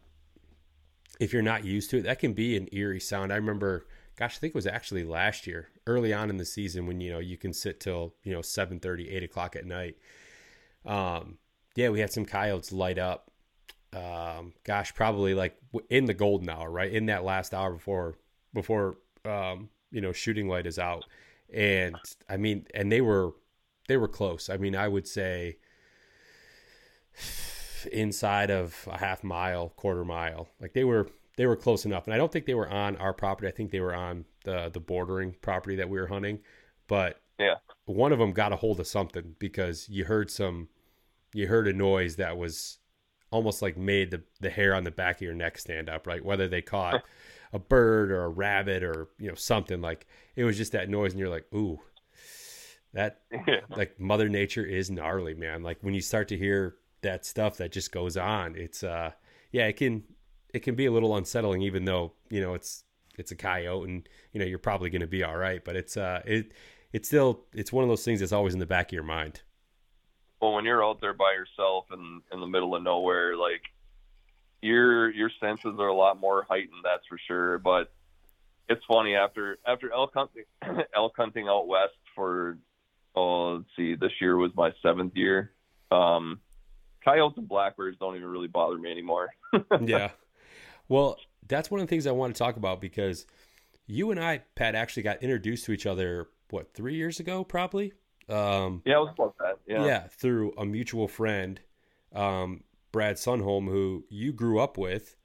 [1.20, 3.32] if you're not used to it that can be an eerie sound.
[3.32, 3.86] I remember
[4.18, 7.10] gosh i think it was actually last year early on in the season when you
[7.10, 9.96] know you can sit till you know 7 8 o'clock at night.
[10.84, 11.38] Um
[11.74, 13.30] yeah we had some coyotes light up.
[13.92, 15.56] Um gosh probably like
[15.90, 16.92] in the golden hour right?
[16.92, 18.16] In that last hour before
[18.54, 21.04] before um you know shooting light is out.
[21.52, 21.96] And
[22.30, 23.34] i mean and they were
[23.88, 25.56] they were close i mean i would say
[27.90, 30.48] inside of a half mile, quarter mile.
[30.60, 32.06] Like they were they were close enough.
[32.06, 33.48] And I don't think they were on our property.
[33.48, 36.40] I think they were on the the bordering property that we were hunting.
[36.86, 37.56] But Yeah.
[37.86, 40.68] one of them got a hold of something because you heard some
[41.34, 42.78] you heard a noise that was
[43.30, 46.24] almost like made the the hair on the back of your neck stand up, right?
[46.24, 47.02] Whether they caught
[47.52, 50.06] a bird or a rabbit or, you know, something like
[50.36, 51.80] it was just that noise and you're like, "Ooh,
[52.94, 53.20] that
[53.76, 57.72] like mother nature is gnarly man like when you start to hear that stuff that
[57.72, 59.10] just goes on it's uh
[59.50, 60.02] yeah it can
[60.52, 62.84] it can be a little unsettling even though you know it's
[63.18, 65.96] it's a coyote and you know you're probably going to be all right but it's
[65.96, 66.52] uh it
[66.92, 69.42] it's still it's one of those things that's always in the back of your mind
[70.42, 73.62] well, when you're out there by yourself and in the middle of nowhere, like
[74.60, 76.82] your your senses are a lot more heightened.
[76.82, 77.58] That's for sure.
[77.58, 77.92] But
[78.68, 80.42] it's funny after after elk hunting
[80.96, 82.58] elk hunting out west for
[83.14, 85.52] oh let's see this year was my seventh year.
[85.90, 86.40] Um,
[87.04, 89.30] coyotes and blackbirds don't even really bother me anymore.
[89.80, 90.10] yeah
[90.88, 93.26] well that's one of the things i want to talk about because
[93.86, 97.92] you and i pat actually got introduced to each other what three years ago probably
[98.28, 99.58] um yeah, it was about that.
[99.66, 99.84] Yeah.
[99.84, 101.60] yeah, through a mutual friend,
[102.14, 105.16] um, Brad Sunholm, who you grew up with,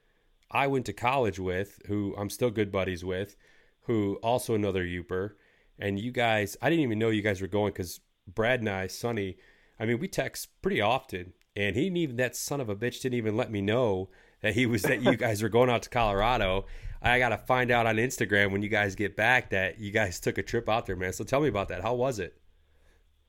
[0.49, 3.35] I went to college with, who I'm still good buddies with,
[3.81, 5.31] who also another Yooper,
[5.79, 8.87] and you guys, I didn't even know you guys were going because Brad and I,
[8.87, 9.37] Sonny,
[9.79, 13.01] I mean, we text pretty often, and he didn't even that son of a bitch
[13.01, 14.09] didn't even let me know
[14.41, 16.65] that he was that you guys were going out to Colorado.
[17.01, 20.19] I got to find out on Instagram when you guys get back that you guys
[20.21, 21.13] took a trip out there, man.
[21.13, 21.81] So tell me about that.
[21.81, 22.39] How was it?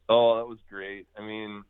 [0.09, 1.07] Oh, that was great.
[1.18, 1.64] I mean,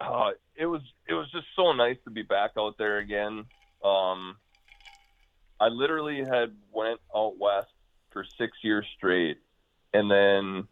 [0.00, 3.44] uh, it was it was just so nice to be back out there again.
[3.84, 4.36] Um,
[5.60, 7.68] I literally had went out west
[8.10, 9.38] for six years straight,
[9.92, 10.68] and then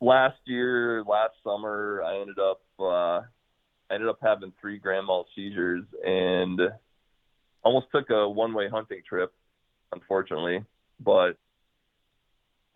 [0.00, 3.20] last year, last summer, I ended up uh,
[3.90, 6.60] I ended up having three grand mal seizures and
[7.62, 9.32] almost took a one way hunting trip,
[9.92, 10.64] unfortunately,
[11.00, 11.36] but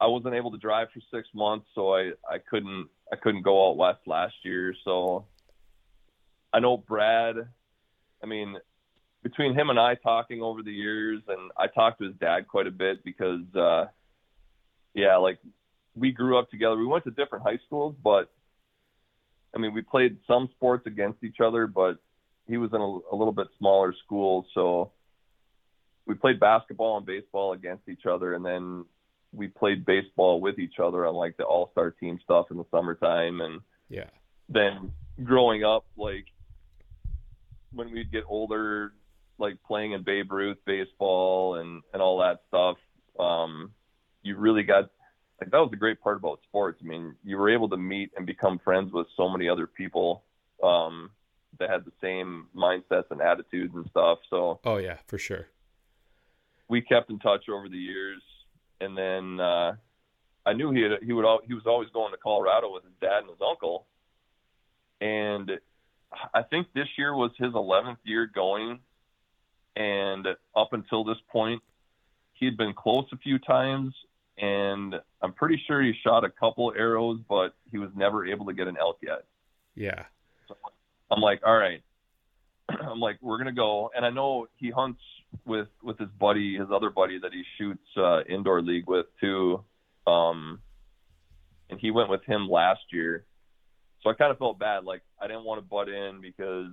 [0.01, 3.69] I wasn't able to drive for six months, so I, I couldn't I couldn't go
[3.69, 4.75] out west last year.
[4.85, 5.25] So
[6.53, 7.37] I know Brad.
[8.23, 8.57] I mean,
[9.23, 12.67] between him and I talking over the years, and I talked to his dad quite
[12.67, 13.87] a bit because uh,
[14.97, 15.39] yeah, like
[15.95, 16.77] we grew up together.
[16.77, 18.33] We went to different high schools, but
[19.55, 21.99] I mean, we played some sports against each other, but
[22.49, 24.91] he was in a, a little bit smaller school, so
[26.07, 28.85] we played basketball and baseball against each other, and then
[29.33, 32.65] we played baseball with each other on like the all star team stuff in the
[32.71, 34.09] summertime, and Yeah.
[34.49, 34.93] then
[35.25, 36.27] growing up, like
[37.73, 38.95] when we'd get older,
[39.39, 42.79] like playing in Babe Ruth baseball and and all that stuff,
[43.19, 43.73] um,
[44.27, 44.91] you really got
[45.41, 46.81] like that was the great part about sports.
[46.83, 50.25] I mean, you were able to meet and become friends with so many other people
[50.63, 51.11] um,
[51.59, 54.19] that had the same mindsets and attitudes and stuff.
[54.31, 55.49] So Oh yeah, for sure.
[56.69, 58.23] we kept in touch over the years,
[58.81, 59.77] and then uh,
[60.45, 63.21] I knew he had, he would he was always going to Colorado with his dad
[63.21, 63.87] and his uncle,
[65.01, 65.51] and
[66.33, 68.79] I think this year was his 11th year going,
[69.77, 71.63] and up until this point,
[72.35, 73.93] he'd been close a few times,
[74.39, 78.53] and I'm pretty sure he shot a couple arrows, but he was never able to
[78.53, 79.25] get an elk yet.
[79.75, 80.05] Yeah.
[81.11, 81.83] I'm like, all right.
[82.69, 85.01] I'm like, we're gonna go, and I know he hunts
[85.45, 89.63] with with his buddy, his other buddy that he shoots uh, indoor league with too.
[90.07, 90.61] Um,
[91.71, 93.25] and he went with him last year,
[94.03, 94.85] so I kind of felt bad.
[94.85, 96.73] Like I didn't want to butt in because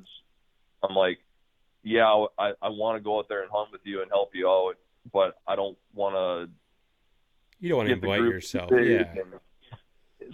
[0.83, 1.19] I'm like,
[1.83, 4.47] yeah, I I want to go out there and hunt with you and help you
[4.47, 4.75] out,
[5.11, 6.53] but I don't want to
[7.63, 8.71] You don't want to invite yourself.
[8.73, 9.05] Yeah.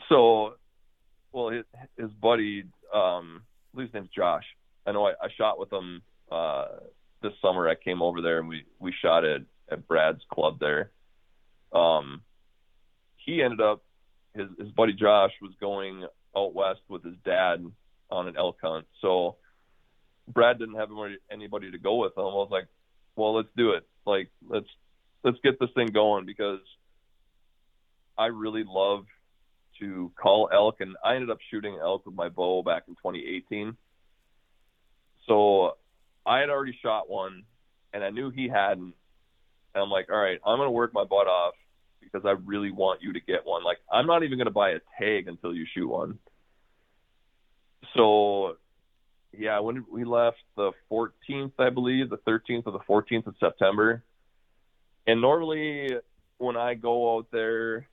[0.09, 0.55] So,
[1.32, 1.63] well, his,
[1.95, 4.45] his buddy, um, I believe his name's Josh.
[4.88, 6.01] I know I, I shot with him
[6.32, 6.65] uh,
[7.21, 7.69] this summer.
[7.69, 10.89] I came over there and we we shot at at Brad's club there.
[11.71, 12.23] Um,
[13.17, 13.84] he ended up
[14.34, 17.63] his his buddy Josh was going out west with his dad
[18.09, 18.88] on an elk hunt.
[19.01, 19.36] So
[20.27, 22.23] Brad didn't have anybody, anybody to go with him.
[22.23, 22.65] I was like,
[23.15, 23.88] well, let's do it.
[24.03, 24.69] Like let's
[25.23, 26.61] let's get this thing going because
[28.20, 29.05] I really love
[29.80, 33.78] to call elk, and I ended up shooting elk with my bow back in 2018.
[35.26, 35.78] So
[36.26, 37.43] I had already shot one,
[37.93, 38.93] and I knew he hadn't.
[39.74, 41.53] And I'm like, all right, I'm gonna work my butt off
[42.01, 43.63] because I really want you to get one.
[43.63, 46.20] Like, I'm not even gonna buy a tag until you shoot one.
[47.95, 48.57] So,
[49.32, 54.03] yeah, when we left the 14th, I believe, the 13th or the 14th of September.
[55.07, 55.89] And normally,
[56.38, 57.88] when I go out there,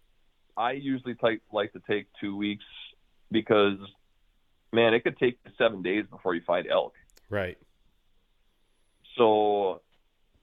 [0.56, 2.64] I usually take, like to take two weeks
[3.30, 3.78] because,
[4.72, 6.94] man, it could take seven days before you find elk.
[7.28, 7.58] Right.
[9.16, 9.82] So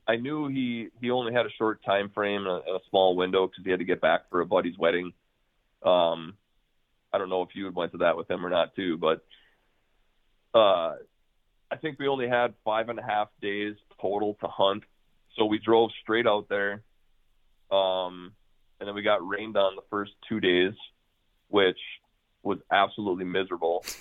[0.08, 3.16] I knew he he only had a short time frame and a, and a small
[3.16, 5.14] window because he had to get back for a buddy's wedding.
[5.84, 6.36] Um,
[7.12, 9.24] I don't know if you went to that with him or not too, but
[10.54, 10.96] uh,
[11.72, 14.84] I think we only had five and a half days total to hunt.
[15.38, 16.84] So we drove straight out there,
[17.72, 18.34] um,
[18.84, 20.74] and then we got rained on the first two days,
[21.48, 21.80] which
[22.44, 23.86] was absolutely miserable.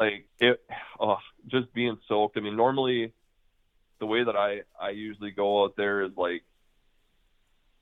[0.00, 0.60] Like it
[0.98, 2.36] oh, just being soaked.
[2.36, 3.12] I mean normally
[4.00, 6.42] the way that i i usually go out there is like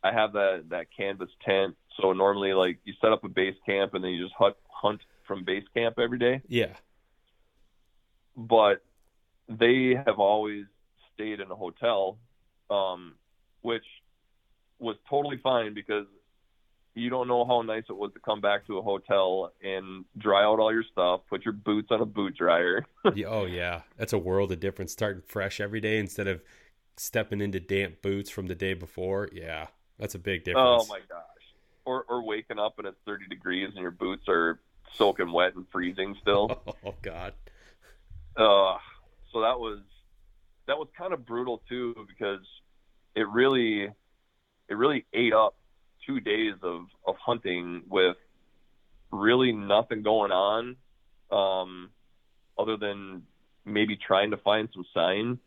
[0.04, 1.74] i have that that canvas tent.
[1.98, 5.00] So normally like you set up a base camp and then you just hunt hunt
[5.26, 6.42] from base camp every day.
[6.48, 6.74] Yeah.
[8.36, 8.84] but
[9.48, 10.66] they have always
[11.14, 12.18] stayed in a hotel
[12.68, 13.14] um
[13.62, 13.84] which
[14.82, 16.06] was totally fine because
[16.94, 20.44] you don't know how nice it was to come back to a hotel and dry
[20.44, 22.84] out all your stuff, put your boots on a boot dryer.
[23.26, 23.82] Oh yeah.
[23.96, 26.42] That's a world of difference starting fresh every day instead of
[26.96, 29.28] stepping into damp boots from the day before.
[29.32, 29.68] Yeah.
[29.98, 30.84] That's a big difference.
[30.84, 31.24] Oh my gosh.
[31.84, 34.60] Or or waking up and it's 30 degrees and your boots are
[34.94, 36.62] soaking wet and freezing still.
[36.84, 37.34] Oh god.
[38.36, 38.76] Uh,
[39.32, 39.80] so that was
[40.66, 42.44] that was kind of brutal too because
[43.14, 43.88] it really
[44.72, 45.54] it really ate up
[46.06, 48.16] two days of of hunting with
[49.12, 50.76] really nothing going on
[51.30, 51.90] um
[52.58, 53.22] other than
[53.64, 55.38] maybe trying to find some sign.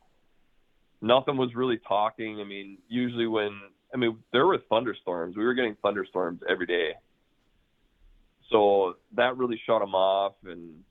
[1.01, 2.39] Nothing was really talking.
[2.39, 3.59] I mean usually when
[3.93, 5.35] i mean there were thunderstorms.
[5.35, 6.91] We were getting thunderstorms every day.
[8.51, 10.83] So that really shut them off and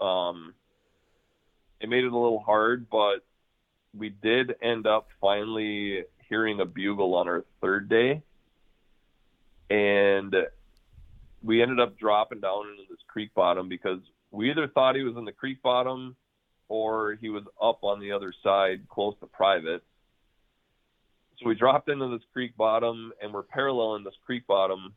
[0.00, 0.54] um
[1.80, 3.24] it made it a little hard, but
[3.96, 8.22] we did end up finally hearing a bugle on our third day.
[9.68, 10.34] And
[11.42, 13.98] we ended up dropping down into this creek bottom because
[14.30, 16.16] we either thought he was in the creek bottom
[16.68, 19.82] or he was up on the other side close to private.
[21.38, 24.94] So we dropped into this creek bottom and we're paralleling this creek bottom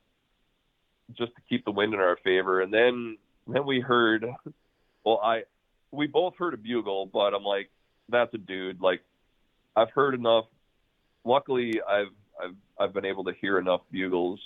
[1.18, 2.62] just to keep the wind in our favor.
[2.62, 3.18] And then
[3.48, 4.26] then we heard
[5.04, 5.44] well I
[5.94, 7.70] we both heard a bugle, but I'm like,
[8.10, 8.82] that's a dude.
[8.82, 9.02] Like,
[9.76, 10.46] I've heard enough.
[11.26, 12.08] Luckily, I've
[12.42, 14.40] I've I've been able to hear enough bugles,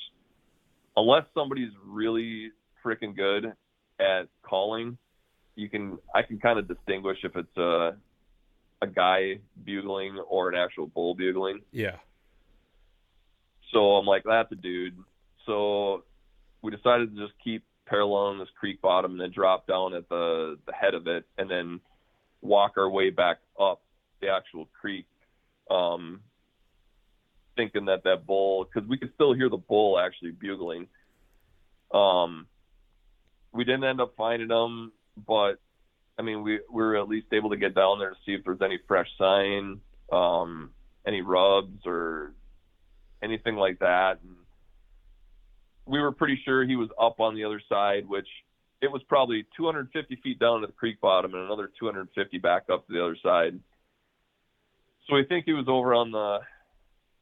[0.95, 2.51] unless somebody's really
[2.83, 3.53] freaking good
[3.99, 4.97] at calling.
[5.55, 7.95] You can I can kind of distinguish if it's a
[8.81, 11.61] a guy bugling or an actual bull bugling.
[11.71, 11.95] Yeah.
[13.73, 14.95] So I'm like, that's a dude.
[15.45, 16.03] So
[16.61, 20.57] we decided to just keep paralleling this creek bottom and then drop down at the
[20.65, 21.79] the head of it and then
[22.41, 23.81] walk our way back up
[24.21, 25.05] the actual creek
[25.71, 26.19] um
[27.57, 30.87] thinking that that bull because we could still hear the bull actually bugling
[31.93, 32.47] um
[33.51, 34.93] we didn't end up finding them
[35.27, 35.55] but
[36.17, 38.45] i mean we, we were at least able to get down there to see if
[38.45, 39.81] there's any fresh sign
[40.13, 40.69] um
[41.05, 42.33] any rubs or
[43.21, 44.37] anything like that and
[45.87, 48.27] we were pretty sure he was up on the other side, which
[48.81, 52.85] it was probably 250 feet down to the creek bottom and another 250 back up
[52.87, 53.59] to the other side.
[55.07, 56.39] So we think he was over on the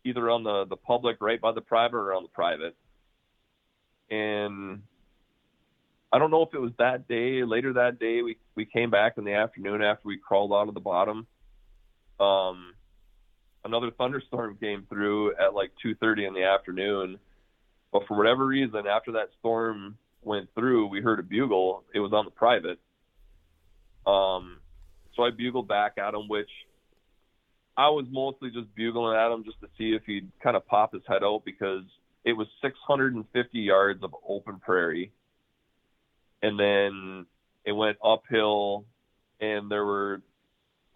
[0.05, 2.75] either on the the public right by the private or on the private.
[4.09, 4.83] And
[6.13, 9.17] I don't know if it was that day, later that day we we came back
[9.17, 11.27] in the afternoon after we crawled out of the bottom.
[12.19, 12.73] Um
[13.63, 17.19] another thunderstorm came through at like 2:30 in the afternoon
[17.95, 21.85] but for whatever reason, after that storm went through, we heard a bugle.
[21.93, 22.77] It was on the private.
[24.05, 24.57] Um,
[25.15, 26.49] so I bugled back at him, which
[27.77, 30.93] I was mostly just bugling at him just to see if he'd kind of pop
[30.93, 31.83] his head out because
[32.23, 35.11] it was 650 yards of open prairie.
[36.41, 37.25] And then
[37.65, 38.85] it went uphill
[39.41, 40.21] and there were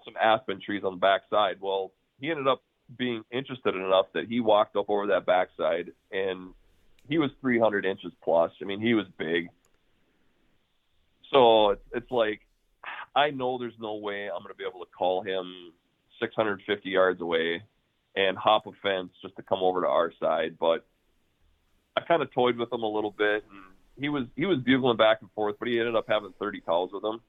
[0.05, 1.57] some aspen trees on the backside.
[1.59, 2.63] Well, he ended up
[2.97, 6.53] being interested enough that he walked up over that backside and
[7.07, 8.51] he was 300 inches plus.
[8.61, 9.49] I mean, he was big.
[11.32, 12.41] So it's, like,
[13.15, 15.73] I know there's no way I'm going to be able to call him
[16.20, 17.61] 650 yards away
[18.15, 20.57] and hop a fence just to come over to our side.
[20.59, 20.86] But
[21.95, 23.63] I kind of toyed with him a little bit, and
[23.97, 26.91] he was he was bugling back and forth, but he ended up having 30 calls
[26.93, 27.22] with him.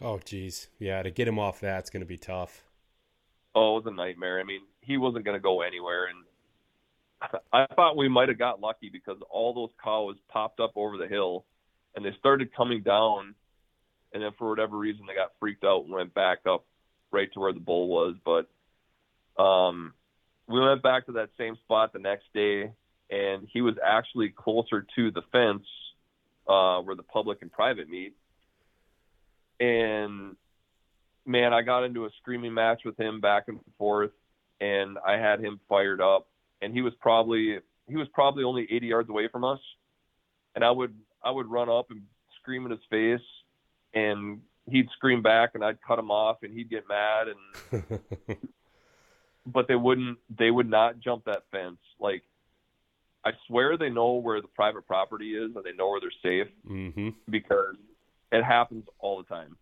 [0.00, 2.64] Oh, geez, yeah, to get him off that's going to be tough.
[3.54, 4.40] Oh, it was a nightmare.
[4.40, 6.24] I mean, he wasn't going to go anywhere, and
[7.52, 11.06] I thought we might have got lucky because all those cows popped up over the
[11.06, 11.44] hill
[11.94, 13.34] and they started coming down
[14.12, 16.64] and then for whatever reason they got freaked out and went back up
[17.14, 19.92] right to where the bull was but um
[20.46, 22.70] we went back to that same spot the next day
[23.10, 25.66] and he was actually closer to the fence
[26.48, 28.14] uh where the public and private meet.
[29.60, 30.36] And
[31.24, 34.10] man I got into a screaming match with him back and forth
[34.60, 36.28] and I had him fired up.
[36.62, 39.58] And he was probably he was probably only 80 yards away from us,
[40.54, 42.02] and I would I would run up and
[42.40, 43.26] scream in his face,
[43.92, 47.98] and he'd scream back, and I'd cut him off, and he'd get mad, and
[49.46, 51.78] but they wouldn't they would not jump that fence.
[52.00, 52.22] Like
[53.24, 56.52] I swear they know where the private property is, and they know where they're safe
[56.68, 57.10] mm-hmm.
[57.28, 57.76] because
[58.32, 59.56] it happens all the time.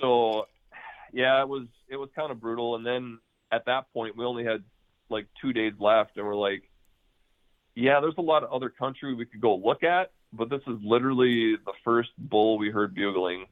[0.00, 0.46] So
[1.12, 3.18] yeah, it was it was kind of brutal, and then
[3.50, 4.62] at that point we only had
[5.08, 6.62] like two days left, and we're like,
[7.74, 10.78] yeah, there's a lot of other country we could go look at, but this is
[10.82, 13.46] literally the first bull we heard bugling.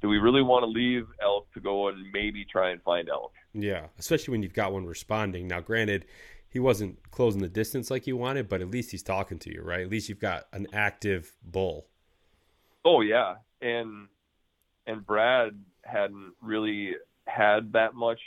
[0.00, 3.32] Do we really want to leave elk to go and maybe try and find elk?
[3.54, 5.48] Yeah, especially when you've got one responding.
[5.48, 6.04] Now, granted,
[6.48, 9.62] he wasn't closing the distance like you wanted, but at least he's talking to you,
[9.62, 9.80] right?
[9.80, 11.86] At least you've got an active bull.
[12.84, 14.08] Oh yeah, and
[14.86, 15.52] and Brad
[15.84, 16.94] hadn't really
[17.26, 18.20] had that much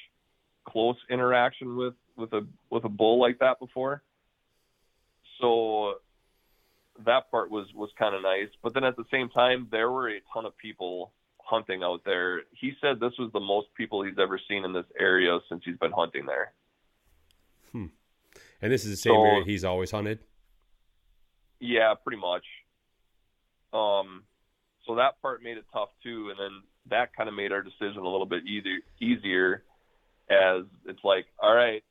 [0.66, 4.04] close interaction with with a with a bull like that before.
[5.40, 5.96] So
[7.06, 8.50] that part was was kind of nice.
[8.62, 12.44] But then at the same time, there were a ton of people hunting out there.
[12.52, 15.78] He said this was the most people he's ever seen in this area since he's
[15.78, 16.54] been hunting there.
[17.72, 17.88] Hmm.
[18.62, 20.20] And this is the same so, area he's always hunted.
[21.60, 22.46] Yeah, pretty much.
[23.74, 24.24] Um,
[24.86, 28.00] so that part made it tough too, and then that kind of made our decision
[28.00, 28.80] a little bit easier.
[29.00, 29.64] Easier,
[30.30, 31.84] as it's like, all right,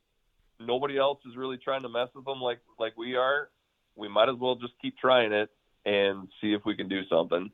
[0.60, 3.50] nobody else is really trying to mess with them like like we are,
[3.98, 5.50] we might as well just keep trying it
[5.84, 7.50] and see if we can do something.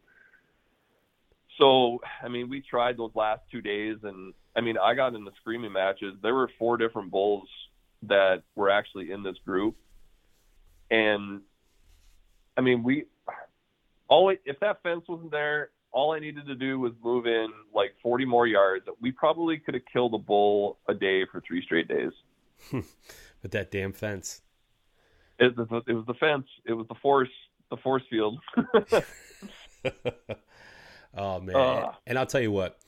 [1.58, 5.24] So, I mean, we tried those last two days, and I mean, I got in
[5.24, 6.14] the screaming matches.
[6.22, 7.48] There were four different bulls
[8.02, 9.76] that were actually in this group,
[10.90, 11.42] and
[12.56, 13.04] I mean, we
[14.08, 17.94] all if that fence wasn't there, all I needed to do was move in like
[18.02, 18.86] 40 more yards.
[19.00, 22.12] We probably could have killed a bull a day for three straight days.
[22.72, 24.42] With that damn fence.
[25.38, 26.46] It, was the, it was the fence.
[26.64, 27.30] It was the force.
[27.70, 28.38] The force field.
[31.16, 31.56] oh man!
[31.56, 32.78] Uh, and I'll tell you what.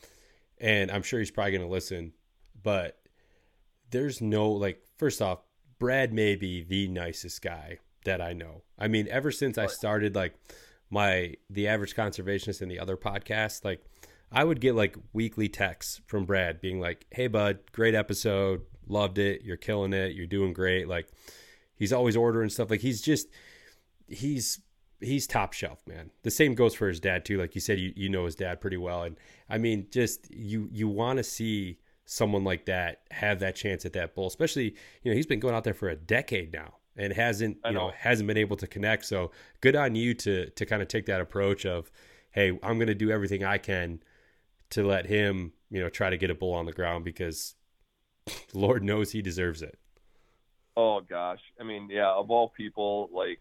[0.59, 2.13] And I'm sure he's probably going to listen,
[2.63, 2.99] but
[3.91, 5.41] there's no like first off,
[5.79, 8.63] Brad may be the nicest guy that I know.
[8.79, 10.35] I mean, ever since I started like
[10.91, 13.85] my the average conservationist and the other podcast, like
[14.33, 18.63] I would get like weekly texts from Brad being like, "Hey bud, great episode.
[18.87, 19.43] Loved it.
[19.43, 20.13] You're killing it.
[20.13, 21.09] You're doing great." Like
[21.77, 22.71] he's always ordering stuff.
[22.71, 23.29] Like he's just
[24.09, 24.61] he's
[25.01, 26.11] he's top shelf, man.
[26.23, 27.39] The same goes for his dad too.
[27.39, 29.17] Like you said, you, you know his dad pretty well, and
[29.49, 33.93] I mean, just you you want to see someone like that have that chance at
[33.95, 37.13] that bull, especially you know he's been going out there for a decade now and
[37.13, 37.89] hasn't you know.
[37.89, 39.05] know hasn't been able to connect.
[39.05, 41.91] So good on you to to kind of take that approach of,
[42.33, 44.01] hey, I'm going to do everything I can
[44.71, 47.55] to let him you know try to get a bull on the ground because
[48.55, 49.79] Lord knows he deserves it.
[50.77, 53.41] Oh gosh, I mean, yeah, of all people, like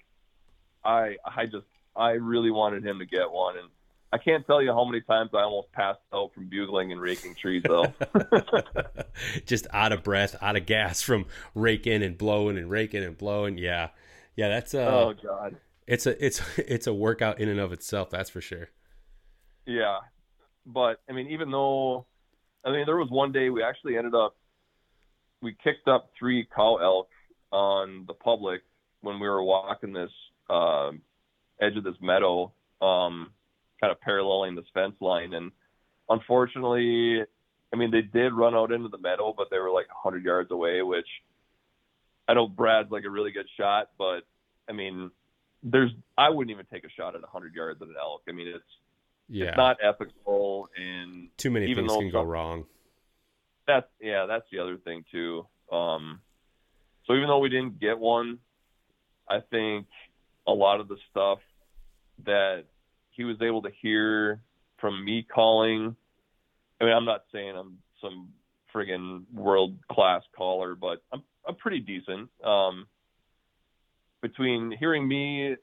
[0.83, 1.65] I I just
[1.95, 3.69] I really wanted him to get one, and
[4.13, 7.35] I can't tell you how many times I almost passed out from bugling and raking
[7.35, 7.93] trees, though.
[9.45, 13.57] just out of breath, out of gas from raking and blowing and raking and blowing.
[13.57, 13.89] Yeah,
[14.35, 15.57] yeah, that's uh, oh god,
[15.87, 18.09] it's a it's it's a workout in and of itself.
[18.09, 18.69] That's for sure.
[19.65, 19.97] Yeah,
[20.65, 22.05] but I mean, even though
[22.63, 24.35] I mean, there was one day we actually ended up
[25.41, 27.09] we kicked up three cow elk
[27.55, 28.61] on the public
[28.99, 30.11] when we were walking this
[30.49, 30.91] uh,
[31.61, 32.51] edge of this meadow,
[32.81, 33.31] um,
[33.79, 35.33] kind of paralleling this fence line.
[35.33, 35.51] And
[36.09, 37.21] unfortunately,
[37.73, 40.51] I mean, they did run out into the meadow, but they were like 100 yards
[40.51, 41.07] away, which
[42.27, 44.21] I know Brad's like a really good shot, but
[44.67, 45.11] I mean,
[45.63, 48.23] there's I wouldn't even take a shot at 100 yards at an elk.
[48.27, 48.63] I mean, it's
[49.29, 49.45] yeah.
[49.45, 52.65] it's not ethical, and too many things can go wrong.
[53.65, 55.47] That's yeah, that's the other thing too.
[55.71, 56.21] Um,
[57.05, 58.39] so even though we didn't get one,
[59.29, 59.87] I think
[60.47, 61.39] a lot of the stuff
[62.25, 62.65] that
[63.11, 64.41] he was able to hear
[64.79, 65.95] from me calling.
[66.79, 68.29] I mean, I'm not saying I'm some
[68.73, 72.29] friggin' world class caller, but I'm I'm pretty decent.
[72.43, 72.87] Um,
[74.21, 75.55] between hearing me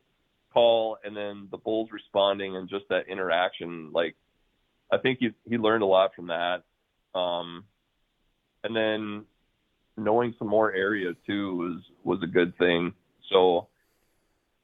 [0.53, 4.15] call and then the bulls responding and just that interaction, like
[4.91, 6.63] I think he he learned a lot from that.
[7.19, 7.65] Um,
[8.65, 9.25] and then
[9.97, 12.93] knowing some more areas too was was a good thing.
[13.31, 13.69] So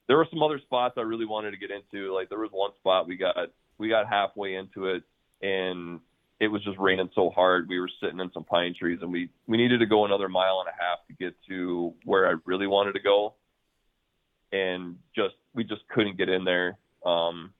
[0.06, 2.14] there were some other spots I really wanted to get into.
[2.14, 3.36] Like there was one spot we got
[3.78, 5.02] we got halfway into it
[5.42, 6.00] and
[6.40, 7.68] it was just raining so hard.
[7.68, 10.64] We were sitting in some pine trees and we we needed to go another mile
[10.64, 13.34] and a half to get to where I really wanted to go.
[14.52, 16.78] And just we just couldn't get in there.
[17.04, 17.52] Um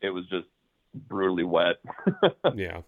[0.00, 0.46] it was just
[0.94, 1.76] brutally wet.
[2.54, 2.82] yeah.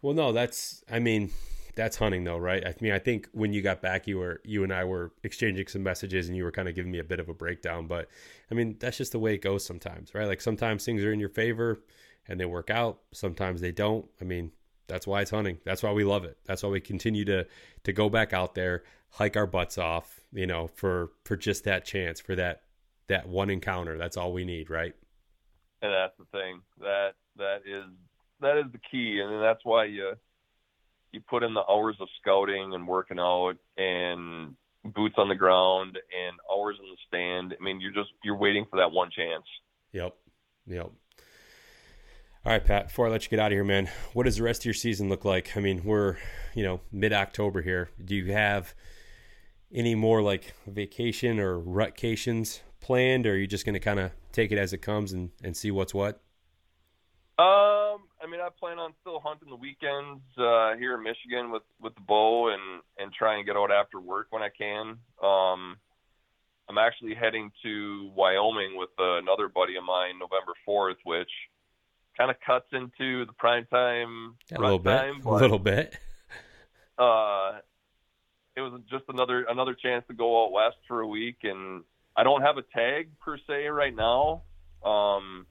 [0.00, 1.30] Well, no, that's I mean,
[1.78, 2.66] that's hunting though, right?
[2.66, 5.68] I mean, I think when you got back, you were you and I were exchanging
[5.68, 7.86] some messages, and you were kind of giving me a bit of a breakdown.
[7.86, 8.08] But
[8.50, 10.26] I mean, that's just the way it goes sometimes, right?
[10.26, 11.78] Like sometimes things are in your favor
[12.26, 12.98] and they work out.
[13.12, 14.06] Sometimes they don't.
[14.20, 14.50] I mean,
[14.88, 15.58] that's why it's hunting.
[15.64, 16.36] That's why we love it.
[16.46, 17.46] That's why we continue to
[17.84, 21.84] to go back out there, hike our butts off, you know, for for just that
[21.84, 22.62] chance, for that
[23.06, 23.96] that one encounter.
[23.96, 24.94] That's all we need, right?
[25.80, 26.60] And that's the thing.
[26.80, 27.84] That that is
[28.40, 30.14] that is the key, and that's why you
[31.12, 34.54] you put in the hours of scouting and working out and
[34.84, 37.54] boots on the ground and hours in the stand.
[37.58, 39.44] I mean, you're just you're waiting for that one chance.
[39.92, 40.14] Yep.
[40.66, 40.90] Yep.
[42.44, 44.42] All right, Pat, before I let you get out of here, man, what does the
[44.42, 45.56] rest of your season look like?
[45.56, 46.16] I mean, we're,
[46.54, 47.90] you know, mid October here.
[48.02, 48.74] Do you have
[49.72, 54.12] any more like vacation or rutcations planned, or are you just going to kind of
[54.32, 56.22] take it as it comes and, and see what's what?
[57.38, 61.62] Um, I mean, I plan on still hunting the weekends uh, here in Michigan with
[61.80, 64.98] with the bow and and try and get out after work when I can.
[65.22, 65.76] Um,
[66.68, 71.30] I'm actually heading to Wyoming with uh, another buddy of mine November 4th, which
[72.16, 74.34] kind of cuts into the prime time.
[74.54, 74.98] A little bit.
[74.98, 75.96] Time, but, a little bit.
[76.98, 77.60] Uh,
[78.56, 81.84] it was just another another chance to go out west for a week, and
[82.16, 84.42] I don't have a tag per se right now.
[84.84, 85.46] Um,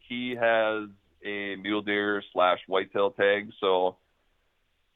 [0.00, 0.88] he has
[1.24, 3.50] a mule deer slash whitetail tag.
[3.60, 3.96] So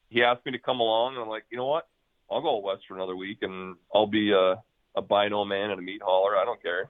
[0.09, 1.87] he asked me to come along, and I'm like, you know what?
[2.29, 4.61] I'll go west for another week, and I'll be a,
[4.95, 6.37] a bino man and a meat hauler.
[6.37, 6.89] I don't care.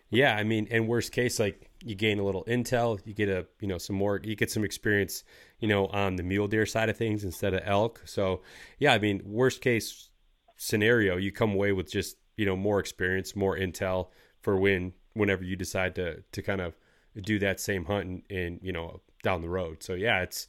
[0.10, 3.46] yeah, I mean, in worst case, like you gain a little intel, you get a
[3.60, 5.24] you know some more, you get some experience,
[5.60, 8.02] you know, on the mule deer side of things instead of elk.
[8.04, 8.42] So
[8.78, 10.10] yeah, I mean, worst case
[10.56, 14.08] scenario, you come away with just you know more experience, more intel
[14.42, 16.74] for when whenever you decide to to kind of
[17.20, 19.82] do that same hunt and, in you know down the road.
[19.82, 20.46] So yeah, it's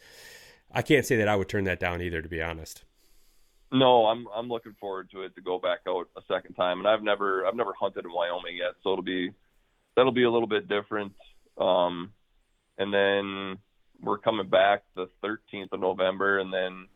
[0.72, 2.84] I can't say that I would turn that down either, to be honest.
[3.72, 6.88] No, I'm I'm looking forward to it to go back out a second time, and
[6.88, 9.32] I've never I've never hunted in Wyoming yet, so it'll be
[9.96, 11.14] that'll be a little bit different.
[11.58, 12.12] Um,
[12.78, 13.58] and then
[14.02, 16.88] we're coming back the 13th of November, and then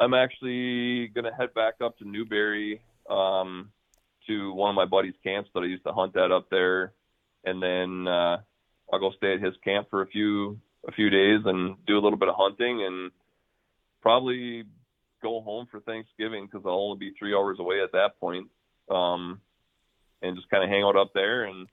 [0.00, 3.70] I'm actually gonna head back up to Newberry um,
[4.26, 6.92] to one of my buddy's camps that I used to hunt at up there,
[7.44, 8.38] and then uh,
[8.92, 12.00] I'll go stay at his camp for a few a few days and do a
[12.00, 13.10] little bit of hunting and
[14.00, 14.64] probably
[15.22, 18.48] go home for Thanksgiving because I'll only be three hours away at that point,
[18.90, 19.40] um,
[20.20, 21.68] and just kind of hang out up there and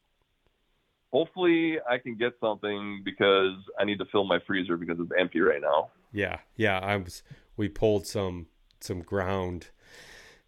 [1.11, 5.41] hopefully I can get something because I need to fill my freezer because it's empty
[5.41, 5.89] right now.
[6.11, 6.79] Yeah, yeah.
[6.79, 7.23] I was.
[7.57, 8.47] We pulled some
[8.79, 9.67] some ground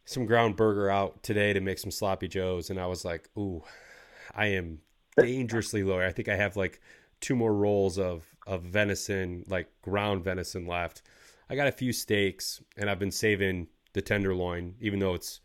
[0.06, 3.64] some ground burger out today to make some sloppy joes, and I was like, ooh,
[4.34, 4.80] I am
[5.18, 6.00] dangerously low.
[6.00, 6.82] I think I have like
[7.20, 11.02] two more rolls of of venison, like ground venison left.
[11.50, 15.42] I got a few steaks, and I've been saving the tenderloin, even though it's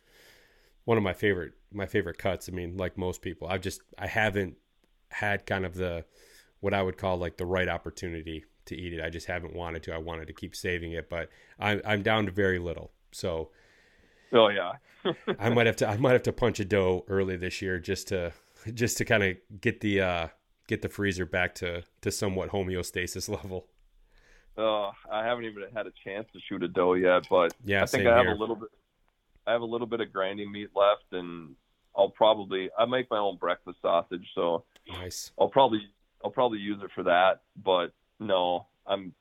[0.84, 2.48] one of my favorite my favorite cuts.
[2.48, 4.56] I mean, like most people, I've just I haven't
[5.10, 6.04] had kind of the
[6.60, 9.04] what I would call like the right opportunity to eat it.
[9.04, 9.94] I just haven't wanted to.
[9.94, 11.28] I wanted to keep saving it, but
[11.58, 12.92] I'm I'm down to very little.
[13.12, 13.50] So
[14.32, 14.72] Oh yeah.
[15.38, 18.08] I might have to I might have to punch a doe early this year just
[18.08, 18.32] to
[18.74, 20.28] just to kind of get the uh
[20.68, 23.66] get the freezer back to to somewhat homeostasis level.
[24.58, 27.86] Oh, I haven't even had a chance to shoot a doe yet, but Yeah, I
[27.86, 28.34] think I have here.
[28.34, 28.70] a little bit.
[29.46, 31.54] I have a little bit of grinding meat left, and
[31.94, 35.30] I'll probably I make my own breakfast sausage, so Nice.
[35.38, 35.80] I'll probably
[36.24, 37.42] I'll probably use it for that.
[37.62, 39.12] But no, I'm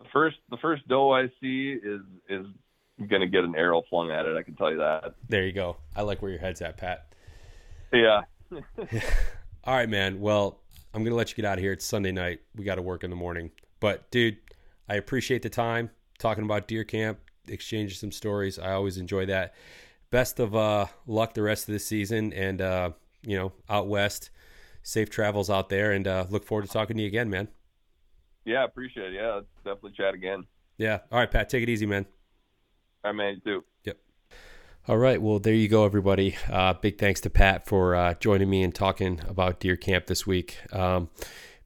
[0.00, 2.46] the first the first doe I see is is
[3.08, 4.36] gonna get an arrow flung at it.
[4.36, 5.14] I can tell you that.
[5.28, 5.78] There you go.
[5.96, 7.12] I like where your head's at, Pat.
[7.92, 8.22] Yeah.
[9.64, 10.20] All right, man.
[10.20, 10.60] Well,
[10.92, 11.72] I'm gonna let you get out of here.
[11.72, 12.40] It's Sunday night.
[12.54, 13.50] We got to work in the morning.
[13.80, 14.38] But dude,
[14.88, 17.18] I appreciate the time talking about deer camp,
[17.48, 18.58] exchanging some stories.
[18.58, 19.54] I always enjoy that.
[20.10, 22.90] Best of uh, luck the rest of the season, and uh,
[23.22, 24.30] you know, out west.
[24.82, 27.48] Safe travels out there, and uh, look forward to talking to you again, man.
[28.44, 29.14] Yeah, appreciate it.
[29.14, 30.44] Yeah, definitely chat again.
[30.76, 30.98] Yeah.
[31.10, 31.48] All right, Pat.
[31.48, 32.04] Take it easy, man.
[33.02, 33.40] All right, man.
[33.44, 33.64] You too.
[34.86, 35.20] All right.
[35.20, 36.36] Well, there you go, everybody.
[36.46, 40.26] Uh, big thanks to Pat for uh, joining me and talking about deer camp this
[40.26, 40.58] week.
[40.74, 41.08] Um,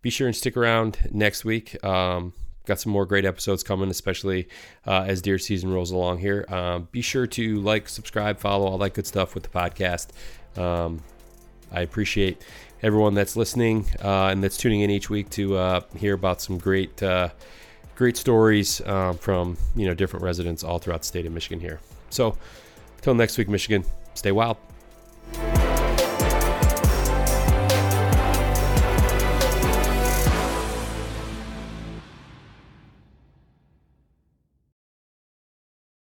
[0.02, 1.84] be sure and stick around next week.
[1.84, 2.32] Um,
[2.64, 4.48] got some more great episodes coming, especially
[4.86, 6.44] uh, as deer season rolls along here.
[6.48, 10.10] Um, be sure to like, subscribe, follow, all that good stuff with the podcast.
[10.56, 11.02] Um,
[11.72, 12.40] I appreciate
[12.84, 16.56] everyone that's listening uh, and that's tuning in each week to uh, hear about some
[16.56, 17.30] great, uh,
[17.96, 21.80] great stories um, from you know different residents all throughout the state of Michigan here.
[22.10, 22.36] So.
[23.00, 23.84] Till next week, Michigan,
[24.14, 24.56] stay wild.